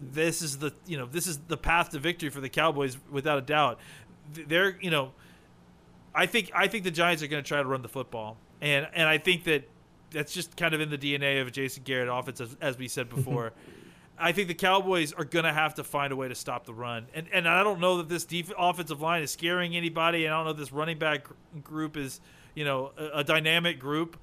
this 0.00 0.42
is 0.42 0.58
the 0.58 0.72
you 0.86 0.96
know 0.96 1.06
this 1.06 1.26
is 1.26 1.38
the 1.38 1.56
path 1.56 1.90
to 1.90 1.98
victory 1.98 2.30
for 2.30 2.40
the 2.40 2.48
Cowboys 2.48 2.96
without 3.10 3.38
a 3.38 3.42
doubt. 3.42 3.78
They're 4.32 4.76
you 4.80 4.90
know, 4.90 5.12
I 6.14 6.26
think 6.26 6.50
I 6.54 6.68
think 6.68 6.84
the 6.84 6.90
Giants 6.90 7.22
are 7.22 7.26
going 7.26 7.42
to 7.42 7.48
try 7.48 7.62
to 7.62 7.68
run 7.68 7.82
the 7.82 7.88
football, 7.88 8.36
and 8.60 8.88
and 8.94 9.08
I 9.08 9.18
think 9.18 9.44
that 9.44 9.68
that's 10.10 10.32
just 10.32 10.56
kind 10.56 10.74
of 10.74 10.80
in 10.80 10.90
the 10.90 10.98
DNA 10.98 11.40
of 11.42 11.52
Jason 11.52 11.82
Garrett 11.84 12.08
offense, 12.10 12.40
as, 12.40 12.56
as 12.60 12.78
we 12.78 12.88
said 12.88 13.08
before. 13.14 13.52
I 14.20 14.32
think 14.32 14.48
the 14.48 14.54
Cowboys 14.54 15.12
are 15.12 15.24
going 15.24 15.44
to 15.44 15.52
have 15.52 15.74
to 15.74 15.84
find 15.84 16.12
a 16.12 16.16
way 16.16 16.26
to 16.26 16.34
stop 16.34 16.66
the 16.66 16.74
run, 16.74 17.06
and 17.14 17.28
and 17.32 17.48
I 17.48 17.62
don't 17.62 17.80
know 17.80 17.98
that 17.98 18.08
this 18.08 18.24
def- 18.24 18.52
offensive 18.58 19.00
line 19.00 19.22
is 19.22 19.30
scaring 19.30 19.76
anybody, 19.76 20.24
and 20.24 20.34
I 20.34 20.38
don't 20.38 20.46
know 20.46 20.50
if 20.52 20.56
this 20.56 20.72
running 20.72 20.98
back 20.98 21.24
gr- 21.24 21.34
group 21.62 21.96
is 21.96 22.20
you 22.54 22.64
know 22.64 22.92
a, 22.98 23.18
a 23.18 23.24
dynamic 23.24 23.78
group. 23.78 24.18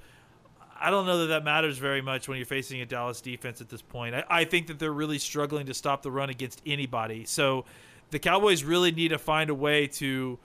I 0.79 0.89
don't 0.89 1.05
know 1.05 1.19
that 1.19 1.27
that 1.27 1.43
matters 1.43 1.77
very 1.77 2.01
much 2.01 2.27
when 2.27 2.37
you're 2.37 2.45
facing 2.45 2.81
a 2.81 2.85
Dallas 2.85 3.21
defense 3.21 3.61
at 3.61 3.69
this 3.69 3.81
point. 3.81 4.15
I, 4.15 4.23
I 4.29 4.45
think 4.45 4.67
that 4.67 4.79
they're 4.79 4.91
really 4.91 5.19
struggling 5.19 5.65
to 5.67 5.73
stop 5.73 6.03
the 6.03 6.11
run 6.11 6.29
against 6.29 6.61
anybody. 6.65 7.25
So 7.25 7.65
the 8.11 8.19
Cowboys 8.19 8.63
really 8.63 8.91
need 8.91 9.09
to 9.09 9.17
find 9.17 9.49
a 9.49 9.55
way 9.55 9.87
to 9.87 10.37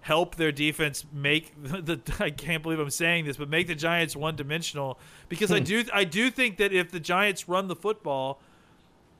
help 0.00 0.36
their 0.36 0.52
defense 0.52 1.04
make 1.12 1.52
the 1.62 2.00
I 2.20 2.30
can't 2.30 2.62
believe 2.62 2.78
I'm 2.78 2.90
saying 2.90 3.24
this, 3.24 3.36
but 3.36 3.48
make 3.48 3.66
the 3.66 3.74
Giants 3.74 4.14
one 4.14 4.36
dimensional 4.36 4.98
because 5.28 5.50
I 5.50 5.58
hmm. 5.58 5.64
do 5.64 5.84
I 5.92 6.04
do 6.04 6.30
think 6.30 6.58
that 6.58 6.72
if 6.72 6.90
the 6.90 7.00
Giants 7.00 7.48
run 7.48 7.68
the 7.68 7.76
football, 7.76 8.40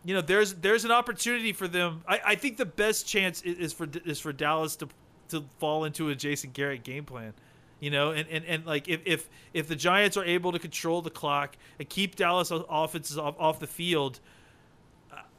you 0.05 0.15
know, 0.15 0.21
there's 0.21 0.55
there's 0.55 0.85
an 0.85 0.91
opportunity 0.91 1.53
for 1.53 1.69
them. 1.69 2.03
I, 2.07 2.21
I 2.25 2.35
think 2.35 2.57
the 2.57 2.67
best 2.67 3.07
chance 3.07 3.43
is, 3.43 3.59
is 3.59 3.73
for 3.73 3.89
is 4.05 4.21
for 4.21 4.33
Dallas 4.33 4.77
to 4.77 4.89
to 5.31 5.45
fall 5.59 5.85
into 5.85 6.09
a 6.11 6.15
Jason 6.15 6.51
Garrett 6.51 6.85
game 6.85 7.05
plan. 7.05 7.35
You 7.81 7.91
know, 7.91 8.11
and, 8.11 8.29
and, 8.29 8.45
and 8.45 8.67
like 8.67 8.89
if, 8.89 9.01
if 9.05 9.29
if 9.55 9.69
the 9.69 9.77
Giants 9.77 10.17
are 10.17 10.25
able 10.25 10.51
to 10.51 10.59
control 10.59 11.01
the 11.01 11.11
clock 11.11 11.57
and 11.79 11.89
keep 11.89 12.17
Dallas 12.17 12.51
offenses 12.51 13.17
off, 13.17 13.37
off 13.39 13.61
the 13.61 13.69
field, 13.69 14.19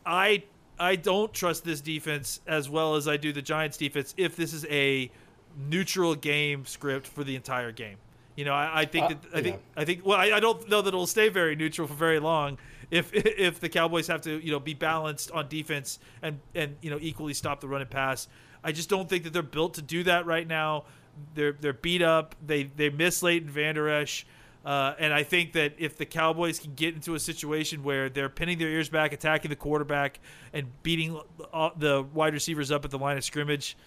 I 0.05 0.43
I 0.79 0.95
don't 0.95 1.33
trust 1.33 1.65
this 1.65 1.81
defense 1.81 2.39
as 2.47 2.69
well 2.69 2.95
as 2.95 3.07
I 3.07 3.17
do 3.17 3.33
the 3.33 3.41
Giants 3.41 3.77
defense 3.77 4.13
if 4.17 4.35
this 4.35 4.53
is 4.53 4.65
a 4.69 5.11
neutral 5.57 6.15
game 6.15 6.65
script 6.65 7.07
for 7.07 7.23
the 7.23 7.35
entire 7.35 7.71
game. 7.71 7.97
You 8.35 8.45
know, 8.45 8.53
I, 8.53 8.81
I 8.81 8.85
think 8.85 9.05
Uh, 9.05 9.07
that 9.09 9.17
I 9.33 9.41
think 9.41 9.55
yeah. 9.57 9.81
I 9.81 9.85
think 9.85 10.05
well, 10.05 10.17
I, 10.17 10.31
I 10.31 10.39
don't 10.39 10.69
know 10.69 10.81
that 10.81 10.87
it'll 10.87 11.07
stay 11.07 11.27
very 11.27 11.57
neutral 11.57 11.87
for 11.87 11.93
very 11.93 12.19
long. 12.19 12.57
If 12.89 13.13
if 13.13 13.59
the 13.59 13.67
Cowboys 13.67 14.07
have 14.07 14.21
to 14.21 14.39
you 14.43 14.51
know 14.51 14.61
be 14.61 14.73
balanced 14.73 15.31
on 15.31 15.49
defense 15.49 15.99
and 16.21 16.39
and 16.55 16.77
you 16.81 16.89
know 16.89 16.99
equally 17.01 17.33
stop 17.33 17.59
the 17.59 17.67
run 17.67 17.81
and 17.81 17.89
pass, 17.89 18.29
I 18.63 18.71
just 18.71 18.89
don't 18.89 19.09
think 19.09 19.25
that 19.25 19.33
they're 19.33 19.43
built 19.43 19.73
to 19.73 19.81
do 19.81 20.03
that 20.03 20.25
right 20.25 20.47
now. 20.47 20.85
They're 21.33 21.53
they're 21.53 21.73
beat 21.73 22.01
up. 22.01 22.35
They 22.45 22.63
they 22.63 22.89
miss 22.89 23.23
Leighton 23.23 23.49
Vander 23.49 23.89
Esch. 23.89 24.25
Uh, 24.65 24.93
and 24.99 25.13
I 25.13 25.23
think 25.23 25.53
that 25.53 25.73
if 25.77 25.97
the 25.97 26.05
Cowboys 26.05 26.59
can 26.59 26.73
get 26.73 26.93
into 26.93 27.15
a 27.15 27.19
situation 27.19 27.81
where 27.81 28.09
they're 28.09 28.29
pinning 28.29 28.57
their 28.59 28.67
ears 28.67 28.89
back, 28.89 29.13
attacking 29.13 29.49
the 29.49 29.55
quarterback, 29.55 30.19
and 30.51 30.67
beating 30.83 31.19
uh, 31.53 31.69
the 31.77 32.03
wide 32.13 32.33
receivers 32.33 32.69
up 32.69 32.83
at 32.83 32.91
the 32.91 32.99
line 32.99 33.17
of 33.17 33.23
scrimmage, 33.23 33.77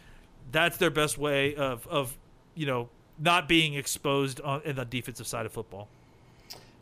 that's 0.51 0.79
their 0.79 0.90
best 0.90 1.18
way 1.18 1.55
of, 1.55 1.87
of 1.88 2.16
you 2.55 2.64
know, 2.64 2.88
not 3.18 3.49
being 3.49 3.75
exposed 3.75 4.40
on 4.40 4.62
in 4.64 4.77
the 4.77 4.85
defensive 4.85 5.27
side 5.27 5.45
of 5.45 5.53
football. 5.53 5.88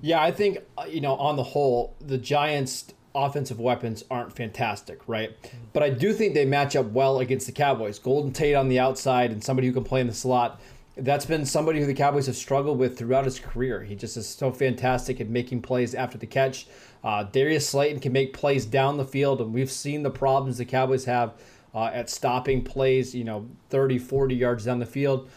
Yeah, 0.00 0.22
I 0.22 0.30
think 0.30 0.58
uh, 0.78 0.84
you 0.88 1.00
know 1.00 1.16
on 1.16 1.36
the 1.36 1.42
whole, 1.42 1.94
the 2.00 2.16
Giants' 2.16 2.94
offensive 3.14 3.58
weapons 3.58 4.04
aren't 4.10 4.34
fantastic, 4.34 5.00
right? 5.06 5.36
But 5.72 5.82
I 5.82 5.90
do 5.90 6.12
think 6.12 6.34
they 6.34 6.44
match 6.44 6.76
up 6.76 6.86
well 6.86 7.18
against 7.18 7.46
the 7.46 7.52
Cowboys. 7.52 7.98
Golden 7.98 8.32
Tate 8.32 8.54
on 8.54 8.68
the 8.68 8.78
outside 8.78 9.32
and 9.32 9.42
somebody 9.42 9.68
who 9.68 9.72
can 9.72 9.84
play 9.84 10.00
in 10.00 10.06
the 10.06 10.14
slot. 10.14 10.60
That's 10.96 11.24
been 11.24 11.46
somebody 11.46 11.80
who 11.80 11.86
the 11.86 11.94
Cowboys 11.94 12.26
have 12.26 12.36
struggled 12.36 12.78
with 12.78 12.98
throughout 12.98 13.24
his 13.24 13.38
career. 13.38 13.82
He 13.82 13.94
just 13.94 14.16
is 14.16 14.28
so 14.28 14.52
fantastic 14.52 15.20
at 15.20 15.28
making 15.28 15.62
plays 15.62 15.94
after 15.94 16.18
the 16.18 16.26
catch. 16.26 16.66
Uh, 17.02 17.24
Darius 17.24 17.68
Slayton 17.68 18.00
can 18.00 18.12
make 18.12 18.32
plays 18.32 18.66
down 18.66 18.96
the 18.96 19.04
field, 19.04 19.40
and 19.40 19.54
we've 19.54 19.70
seen 19.70 20.02
the 20.02 20.10
problems 20.10 20.58
the 20.58 20.64
Cowboys 20.64 21.06
have 21.06 21.32
uh, 21.74 21.86
at 21.86 22.10
stopping 22.10 22.62
plays, 22.62 23.14
you 23.14 23.24
know, 23.24 23.48
30, 23.70 23.98
40 23.98 24.34
yards 24.34 24.64
down 24.64 24.78
the 24.78 24.86
field. 24.86 25.30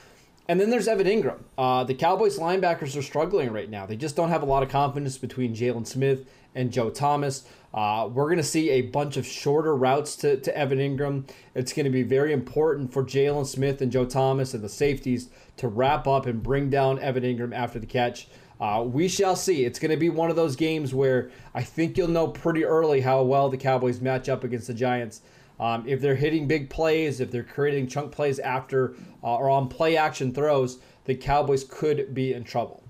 And 0.47 0.60
then 0.60 0.69
there's 0.69 0.88
Evan 0.88 1.08
Engram. 1.08 1.39
Uh, 1.58 1.86
the 1.86 1.93
Cowboys 1.93 2.38
linebackers 2.38 2.97
are 2.97 3.01
struggling 3.01 3.51
right 3.51 3.69
now. 3.69 3.86
They 3.86 3.95
just 3.95 4.15
don't 4.15 4.29
have 4.29 4.43
a 4.43 4.45
lot 4.45 4.62
of 4.62 4.69
confidence 4.69 5.17
between 5.17 5.56
Jaylon 5.56 5.88
Smith 5.88 6.25
and 6.53 6.71
Joe 6.71 6.89
Thomas. 6.89 7.43
Uh, 7.73 8.10
we're 8.12 8.25
going 8.25 8.38
to 8.38 8.43
see 8.43 8.69
a 8.69 8.82
bunch 8.82 9.17
of 9.17 9.25
shorter 9.25 9.75
routes 9.75 10.15
to, 10.17 10.38
to 10.38 10.56
Evan 10.56 10.77
Engram. 10.79 11.27
It's 11.56 11.73
going 11.73 11.86
to 11.86 11.89
be 11.89 12.03
very 12.03 12.34
important 12.34 12.93
for 12.93 13.03
Jaylon 13.03 13.47
Smith 13.47 13.82
and 13.82 13.91
Joe 13.91 14.06
Thomas 14.06 14.53
and 14.53 14.63
the 14.63 14.69
safeties 14.69 15.29
to 15.58 15.67
wrap 15.67 16.08
up 16.08 16.25
and 16.25 16.43
bring 16.43 16.69
down 16.69 16.99
Evan 16.99 17.23
Engram 17.23 17.56
after 17.56 17.79
the 17.79 17.88
catch. 17.88 18.27
Uh, 18.60 18.84
we 18.86 19.08
shall 19.08 19.36
see. 19.36 19.65
It's 19.65 19.79
going 19.79 19.91
to 19.91 19.97
be 19.97 20.10
one 20.10 20.29
of 20.29 20.36
those 20.36 20.56
games 20.56 20.93
where 20.93 21.32
I 21.56 21.63
think 21.63 21.97
you'll 21.97 22.08
know 22.10 22.27
pretty 22.27 22.63
early 22.63 23.01
how 23.01 23.23
well 23.23 23.49
the 23.49 23.58
Cowboys 23.58 24.01
match 24.01 24.29
up 24.29 24.43
against 24.43 24.67
the 24.67 24.73
Giants. 24.73 25.21
Um, 25.63 25.86
if 25.88 26.02
they're 26.02 26.15
hitting 26.15 26.45
big 26.45 26.69
plays, 26.69 27.21
if 27.21 27.32
they're 27.32 27.41
creating 27.41 27.88
chunk 27.88 28.12
plays 28.12 28.38
after 28.38 28.95
uh, 29.23 29.38
or 29.38 29.49
on 29.49 29.69
play 29.69 29.95
action 29.95 30.34
throws, 30.34 30.80
the 31.06 31.15
Cowboys 31.15 31.63
could 31.63 32.13
be 32.13 32.34
in 32.34 32.43
trouble. 32.43 32.84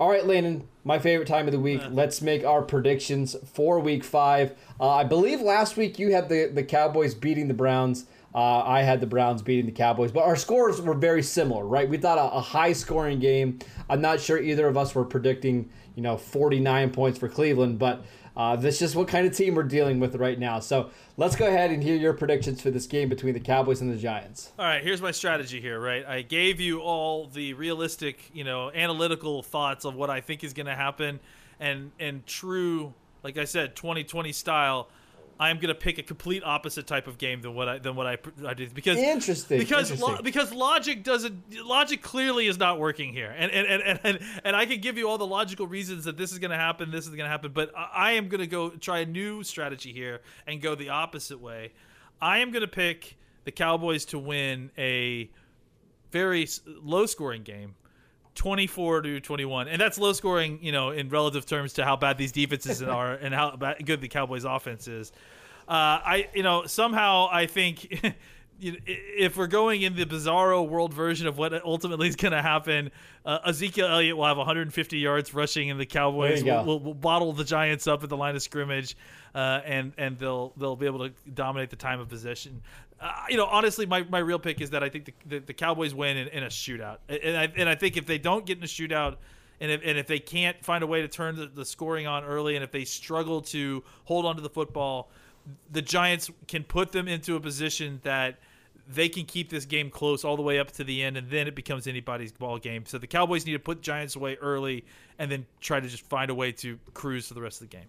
All 0.00 0.10
right, 0.10 0.26
Landon, 0.26 0.66
my 0.82 0.98
favorite 0.98 1.28
time 1.28 1.46
of 1.46 1.52
the 1.52 1.60
week. 1.60 1.80
Let's 1.90 2.20
make 2.20 2.44
our 2.44 2.62
predictions 2.62 3.36
for 3.52 3.78
Week 3.78 4.02
Five. 4.02 4.56
Uh, 4.80 4.90
I 4.90 5.04
believe 5.04 5.40
last 5.40 5.76
week 5.76 6.00
you 6.00 6.12
had 6.12 6.28
the 6.28 6.50
the 6.52 6.64
Cowboys 6.64 7.14
beating 7.14 7.46
the 7.46 7.54
Browns. 7.54 8.06
Uh, 8.34 8.62
I 8.62 8.82
had 8.82 9.00
the 9.00 9.06
Browns 9.06 9.40
beating 9.40 9.66
the 9.66 9.72
Cowboys, 9.72 10.10
but 10.10 10.24
our 10.24 10.36
scores 10.36 10.80
were 10.82 10.94
very 10.94 11.22
similar, 11.22 11.64
right? 11.64 11.88
We 11.88 11.98
thought 11.98 12.18
a, 12.18 12.34
a 12.34 12.40
high 12.40 12.72
scoring 12.72 13.20
game. 13.20 13.60
I'm 13.88 14.00
not 14.00 14.20
sure 14.20 14.38
either 14.38 14.66
of 14.66 14.76
us 14.76 14.94
were 14.94 15.04
predicting, 15.04 15.70
you 15.94 16.02
know, 16.02 16.16
49 16.16 16.90
points 16.90 17.18
for 17.18 17.28
Cleveland, 17.28 17.78
but 17.78 18.04
uh, 18.38 18.54
that's 18.54 18.78
just 18.78 18.94
what 18.94 19.08
kind 19.08 19.26
of 19.26 19.36
team 19.36 19.56
we're 19.56 19.64
dealing 19.64 19.98
with 19.98 20.14
right 20.14 20.38
now. 20.38 20.60
So 20.60 20.90
let's 21.16 21.34
go 21.34 21.48
ahead 21.48 21.72
and 21.72 21.82
hear 21.82 21.96
your 21.96 22.12
predictions 22.12 22.60
for 22.60 22.70
this 22.70 22.86
game 22.86 23.08
between 23.08 23.34
the 23.34 23.40
Cowboys 23.40 23.80
and 23.80 23.92
the 23.92 23.96
Giants. 23.96 24.52
All 24.56 24.64
right, 24.64 24.82
here's 24.82 25.02
my 25.02 25.10
strategy 25.10 25.60
here, 25.60 25.80
right? 25.80 26.06
I 26.06 26.22
gave 26.22 26.60
you 26.60 26.80
all 26.80 27.26
the 27.26 27.54
realistic, 27.54 28.30
you 28.32 28.44
know, 28.44 28.70
analytical 28.70 29.42
thoughts 29.42 29.84
of 29.84 29.96
what 29.96 30.08
I 30.08 30.20
think 30.20 30.44
is 30.44 30.52
going 30.52 30.66
to 30.66 30.76
happen 30.76 31.18
and 31.58 31.90
and 31.98 32.24
true, 32.26 32.94
like 33.24 33.36
I 33.36 33.44
said, 33.44 33.74
2020 33.74 34.30
style. 34.32 34.88
I'm 35.40 35.58
going 35.58 35.68
to 35.68 35.74
pick 35.74 35.98
a 35.98 36.02
complete 36.02 36.42
opposite 36.44 36.86
type 36.86 37.06
of 37.06 37.16
game 37.16 37.42
than 37.42 37.54
what 37.54 37.68
I 37.68 37.78
than 37.78 37.94
what 37.94 38.06
I, 38.06 38.18
I 38.46 38.54
did 38.54 38.74
because 38.74 38.98
Interesting, 38.98 39.58
because 39.58 39.90
interesting. 39.90 40.16
Lo, 40.16 40.22
because 40.22 40.52
logic 40.52 41.04
doesn't 41.04 41.64
logic 41.64 42.02
clearly 42.02 42.46
is 42.46 42.58
not 42.58 42.78
working 42.78 43.12
here 43.12 43.34
and 43.36 43.50
and, 43.52 43.82
and, 43.82 44.00
and, 44.02 44.18
and 44.44 44.56
I 44.56 44.66
can 44.66 44.80
give 44.80 44.98
you 44.98 45.08
all 45.08 45.18
the 45.18 45.26
logical 45.26 45.66
reasons 45.66 46.04
that 46.04 46.16
this 46.16 46.32
is 46.32 46.38
going 46.38 46.50
to 46.50 46.56
happen 46.56 46.90
this 46.90 47.06
is 47.06 47.10
going 47.10 47.24
to 47.24 47.30
happen 47.30 47.52
but 47.52 47.70
I, 47.76 47.90
I 47.94 48.12
am 48.12 48.28
going 48.28 48.40
to 48.40 48.46
go 48.46 48.70
try 48.70 49.00
a 49.00 49.06
new 49.06 49.44
strategy 49.44 49.92
here 49.92 50.20
and 50.46 50.60
go 50.60 50.74
the 50.74 50.88
opposite 50.88 51.40
way 51.40 51.72
I 52.20 52.38
am 52.38 52.50
going 52.50 52.62
to 52.62 52.68
pick 52.68 53.16
the 53.44 53.52
Cowboys 53.52 54.04
to 54.06 54.18
win 54.18 54.70
a 54.76 55.30
very 56.10 56.48
low 56.66 57.06
scoring 57.06 57.42
game 57.42 57.74
24 58.38 59.02
to 59.02 59.20
21 59.20 59.66
and 59.68 59.80
that's 59.80 59.98
low 59.98 60.12
scoring 60.12 60.58
you 60.62 60.70
know 60.72 60.90
in 60.90 61.08
relative 61.08 61.44
terms 61.44 61.72
to 61.74 61.84
how 61.84 61.96
bad 61.96 62.16
these 62.16 62.32
defenses 62.32 62.80
are 62.88 63.12
and 63.14 63.34
how 63.34 63.56
bad, 63.56 63.84
good 63.84 64.00
the 64.00 64.08
cowboys 64.08 64.44
offense 64.44 64.86
is. 64.88 65.10
Uh, 65.66 65.72
i 66.14 66.28
you 66.34 66.42
know 66.44 66.64
somehow 66.64 67.28
i 67.30 67.44
think 67.46 67.90
you 68.60 68.72
know, 68.72 68.78
i- 68.88 69.00
if 69.18 69.36
we're 69.36 69.46
going 69.48 69.82
in 69.82 69.94
the 69.96 70.04
bizarro 70.06 70.66
world 70.68 70.94
version 70.94 71.26
of 71.26 71.36
what 71.36 71.52
ultimately 71.64 72.08
is 72.08 72.16
going 72.16 72.32
to 72.32 72.42
happen, 72.42 72.90
uh, 73.26 73.38
Ezekiel 73.46 73.86
Elliott 73.86 74.16
will 74.16 74.24
have 74.26 74.36
150 74.38 74.98
yards 74.98 75.32
rushing, 75.34 75.70
and 75.70 75.78
the 75.78 75.86
Cowboys 75.86 76.42
will, 76.42 76.64
will, 76.66 76.80
will 76.80 76.94
bottle 76.94 77.32
the 77.32 77.44
Giants 77.44 77.86
up 77.86 78.02
at 78.02 78.08
the 78.08 78.16
line 78.16 78.34
of 78.34 78.42
scrimmage, 78.42 78.96
uh, 79.34 79.60
and 79.64 79.92
and 79.98 80.18
they'll 80.18 80.52
they'll 80.56 80.74
be 80.76 80.86
able 80.86 81.08
to 81.08 81.14
dominate 81.34 81.70
the 81.70 81.76
time 81.76 82.00
of 82.00 82.08
possession. 82.08 82.62
Uh, 83.00 83.12
you 83.28 83.36
know, 83.36 83.46
honestly, 83.46 83.86
my, 83.86 84.02
my 84.04 84.18
real 84.18 84.38
pick 84.38 84.60
is 84.60 84.70
that 84.70 84.82
I 84.82 84.88
think 84.88 85.04
the, 85.04 85.14
the, 85.26 85.38
the 85.38 85.54
Cowboys 85.54 85.94
win 85.94 86.16
in, 86.16 86.28
in 86.28 86.42
a 86.42 86.48
shootout, 86.48 86.98
and 87.08 87.36
I 87.36 87.52
and 87.56 87.68
I 87.68 87.74
think 87.74 87.96
if 87.96 88.06
they 88.06 88.18
don't 88.18 88.44
get 88.44 88.58
in 88.58 88.64
a 88.64 88.66
shootout. 88.66 89.16
And 89.60 89.72
if, 89.72 89.80
and 89.84 89.98
if 89.98 90.06
they 90.06 90.20
can't 90.20 90.64
find 90.64 90.84
a 90.84 90.86
way 90.86 91.02
to 91.02 91.08
turn 91.08 91.34
the, 91.34 91.46
the 91.46 91.64
scoring 91.64 92.06
on 92.06 92.22
early, 92.22 92.54
and 92.54 92.62
if 92.62 92.70
they 92.70 92.84
struggle 92.84 93.40
to 93.40 93.82
hold 94.04 94.24
on 94.24 94.36
to 94.36 94.40
the 94.40 94.48
football, 94.48 95.10
the 95.72 95.82
Giants 95.82 96.30
can 96.46 96.62
put 96.62 96.92
them 96.92 97.08
into 97.08 97.34
a 97.34 97.40
position 97.40 97.98
that 98.04 98.38
they 98.88 99.08
can 99.08 99.24
keep 99.24 99.50
this 99.50 99.64
game 99.64 99.90
close 99.90 100.24
all 100.24 100.36
the 100.36 100.42
way 100.42 100.60
up 100.60 100.70
to 100.72 100.84
the 100.84 101.02
end, 101.02 101.16
and 101.16 101.28
then 101.28 101.48
it 101.48 101.56
becomes 101.56 101.88
anybody's 101.88 102.30
ball 102.30 102.58
game. 102.58 102.86
So 102.86 102.98
the 102.98 103.08
Cowboys 103.08 103.44
need 103.46 103.54
to 103.54 103.58
put 103.58 103.82
Giants 103.82 104.14
away 104.14 104.36
early, 104.36 104.84
and 105.18 105.28
then 105.28 105.44
try 105.60 105.80
to 105.80 105.88
just 105.88 106.04
find 106.04 106.30
a 106.30 106.36
way 106.36 106.52
to 106.52 106.78
cruise 106.94 107.26
for 107.26 107.34
the 107.34 107.42
rest 107.42 107.60
of 107.60 107.68
the 107.68 107.76
game. 107.76 107.86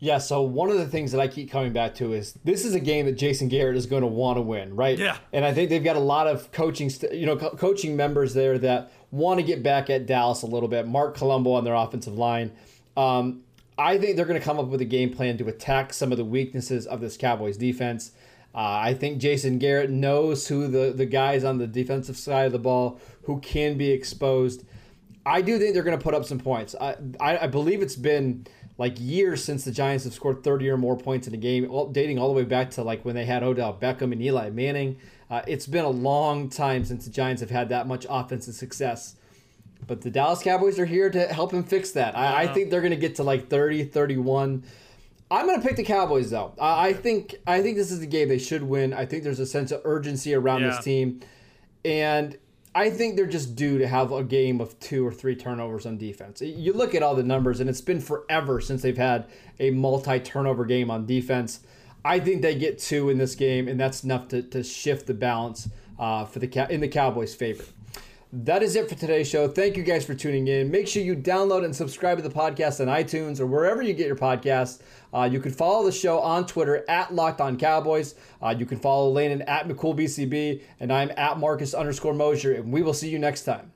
Yeah, 0.00 0.18
so 0.18 0.42
one 0.42 0.70
of 0.70 0.78
the 0.78 0.86
things 0.86 1.10
that 1.12 1.20
I 1.20 1.26
keep 1.26 1.50
coming 1.50 1.72
back 1.72 1.96
to 1.96 2.12
is 2.12 2.34
this 2.44 2.64
is 2.64 2.74
a 2.74 2.80
game 2.80 3.06
that 3.06 3.16
Jason 3.16 3.48
Garrett 3.48 3.76
is 3.76 3.86
going 3.86 4.02
to 4.02 4.06
want 4.08 4.36
to 4.36 4.42
win, 4.42 4.76
right? 4.76 4.96
Yeah. 4.96 5.16
And 5.32 5.44
I 5.44 5.52
think 5.52 5.70
they've 5.70 5.82
got 5.82 5.96
a 5.96 6.00
lot 6.00 6.28
of 6.28 6.52
coaching, 6.52 6.88
st- 6.88 7.14
you 7.14 7.26
know, 7.26 7.36
co- 7.36 7.50
coaching 7.56 7.96
members 7.96 8.32
there 8.32 8.58
that 8.58 8.92
want 9.10 9.40
to 9.40 9.44
get 9.44 9.62
back 9.62 9.90
at 9.90 10.06
Dallas 10.06 10.42
a 10.42 10.46
little 10.46 10.68
bit. 10.68 10.86
Marc 10.86 11.16
Colombo 11.16 11.52
on 11.52 11.64
their 11.64 11.74
offensive 11.74 12.16
line. 12.16 12.52
Um, 12.96 13.42
I 13.76 13.98
think 13.98 14.16
they're 14.16 14.24
going 14.26 14.38
to 14.38 14.44
come 14.44 14.58
up 14.58 14.66
with 14.66 14.80
a 14.80 14.84
game 14.84 15.12
plan 15.12 15.36
to 15.38 15.48
attack 15.48 15.92
some 15.92 16.12
of 16.12 16.18
the 16.18 16.24
weaknesses 16.24 16.86
of 16.86 17.00
this 17.00 17.16
Cowboys 17.16 17.56
defense. 17.56 18.12
Uh, 18.54 18.58
I 18.58 18.94
think 18.94 19.18
Jason 19.18 19.58
Garrett 19.58 19.90
knows 19.90 20.48
who 20.48 20.68
the, 20.68 20.92
the 20.92 21.06
guys 21.06 21.44
on 21.44 21.58
the 21.58 21.66
defensive 21.66 22.16
side 22.16 22.46
of 22.46 22.52
the 22.52 22.58
ball 22.58 23.00
who 23.24 23.40
can 23.40 23.76
be 23.76 23.90
exposed. 23.90 24.64
I 25.26 25.42
do 25.42 25.58
think 25.58 25.74
they're 25.74 25.82
going 25.82 25.98
to 25.98 26.02
put 26.02 26.14
up 26.14 26.24
some 26.24 26.38
points. 26.38 26.74
I, 26.80 26.96
I, 27.20 27.38
I 27.38 27.46
believe 27.46 27.82
it's 27.82 27.96
been 27.96 28.46
like 28.78 28.96
years 28.98 29.44
since 29.44 29.64
the 29.64 29.72
Giants 29.72 30.04
have 30.04 30.14
scored 30.14 30.42
30 30.42 30.70
or 30.70 30.76
more 30.76 30.96
points 30.96 31.26
in 31.26 31.34
a 31.34 31.36
game, 31.36 31.68
all, 31.70 31.88
dating 31.88 32.18
all 32.18 32.28
the 32.28 32.34
way 32.34 32.44
back 32.44 32.70
to 32.72 32.82
like 32.82 33.04
when 33.04 33.14
they 33.16 33.24
had 33.26 33.42
Odell 33.42 33.76
Beckham 33.78 34.12
and 34.12 34.22
Eli 34.22 34.50
Manning. 34.50 34.96
Uh, 35.30 35.42
it's 35.46 35.66
been 35.66 35.84
a 35.84 35.90
long 35.90 36.48
time 36.48 36.84
since 36.84 37.04
the 37.04 37.10
Giants 37.10 37.40
have 37.40 37.50
had 37.50 37.68
that 37.68 37.86
much 37.86 38.06
offensive 38.08 38.54
success. 38.54 39.16
But 39.86 40.00
the 40.00 40.10
Dallas 40.10 40.42
Cowboys 40.42 40.78
are 40.78 40.86
here 40.86 41.10
to 41.10 41.26
help 41.26 41.52
him 41.52 41.64
fix 41.64 41.90
that. 41.92 42.16
I, 42.16 42.44
I 42.44 42.46
think 42.48 42.70
they're 42.70 42.80
going 42.80 42.90
to 42.92 42.96
get 42.96 43.16
to 43.16 43.22
like 43.22 43.48
30, 43.48 43.84
31. 43.84 44.64
I'm 45.30 45.46
going 45.46 45.60
to 45.60 45.66
pick 45.66 45.76
the 45.76 45.84
Cowboys 45.84 46.30
though. 46.30 46.54
I 46.58 46.88
I 46.88 46.92
think 46.94 47.34
I 47.46 47.60
think 47.62 47.76
this 47.76 47.90
is 47.90 48.00
the 48.00 48.06
game 48.06 48.28
they 48.28 48.38
should 48.38 48.62
win. 48.62 48.94
I 48.94 49.04
think 49.04 49.24
there's 49.24 49.38
a 49.40 49.46
sense 49.46 49.70
of 49.72 49.82
urgency 49.84 50.34
around 50.34 50.62
Yeah. 50.62 50.68
this 50.70 50.84
team, 50.84 51.20
and 51.84 52.36
I 52.78 52.90
think 52.90 53.16
they're 53.16 53.26
just 53.26 53.56
due 53.56 53.78
to 53.78 53.88
have 53.88 54.12
a 54.12 54.22
game 54.22 54.60
of 54.60 54.78
two 54.78 55.04
or 55.04 55.10
three 55.10 55.34
turnovers 55.34 55.84
on 55.84 55.98
defense. 55.98 56.40
You 56.40 56.72
look 56.72 56.94
at 56.94 57.02
all 57.02 57.16
the 57.16 57.24
numbers, 57.24 57.58
and 57.58 57.68
it's 57.68 57.80
been 57.80 57.98
forever 57.98 58.60
since 58.60 58.82
they've 58.82 58.96
had 58.96 59.26
a 59.58 59.70
multi-turnover 59.70 60.64
game 60.64 60.88
on 60.88 61.04
defense. 61.04 61.58
I 62.04 62.20
think 62.20 62.40
they 62.40 62.54
get 62.54 62.78
two 62.78 63.10
in 63.10 63.18
this 63.18 63.34
game, 63.34 63.66
and 63.66 63.80
that's 63.80 64.04
enough 64.04 64.28
to, 64.28 64.42
to 64.42 64.62
shift 64.62 65.08
the 65.08 65.14
balance 65.14 65.68
uh, 65.98 66.24
for 66.24 66.38
the 66.38 66.72
in 66.72 66.80
the 66.80 66.86
Cowboys' 66.86 67.34
favor. 67.34 67.64
That 68.30 68.62
is 68.62 68.76
it 68.76 68.90
for 68.90 68.94
today's 68.94 69.26
show. 69.26 69.48
Thank 69.48 69.78
you 69.78 69.82
guys 69.82 70.04
for 70.04 70.14
tuning 70.14 70.48
in. 70.48 70.70
Make 70.70 70.86
sure 70.86 71.02
you 71.02 71.16
download 71.16 71.64
and 71.64 71.74
subscribe 71.74 72.18
to 72.18 72.22
the 72.22 72.34
podcast 72.34 72.78
on 72.78 72.88
iTunes 72.88 73.40
or 73.40 73.46
wherever 73.46 73.80
you 73.80 73.94
get 73.94 74.06
your 74.06 74.16
podcasts. 74.16 74.82
Uh, 75.14 75.26
you 75.32 75.40
can 75.40 75.50
follow 75.50 75.82
the 75.86 75.92
show 75.92 76.20
on 76.20 76.46
Twitter 76.46 76.84
at 76.90 77.14
Locked 77.14 77.40
On 77.40 77.56
Cowboys. 77.56 78.16
Uh, 78.42 78.54
you 78.56 78.66
can 78.66 78.78
follow 78.78 79.08
Landon 79.08 79.40
at 79.42 79.66
McCoolBCB, 79.66 80.60
and 80.78 80.92
I'm 80.92 81.10
at 81.16 81.38
Marcus 81.38 81.72
underscore 81.72 82.12
Mosher, 82.12 82.52
and 82.52 82.70
we 82.70 82.82
will 82.82 82.92
see 82.92 83.08
you 83.08 83.18
next 83.18 83.44
time. 83.44 83.72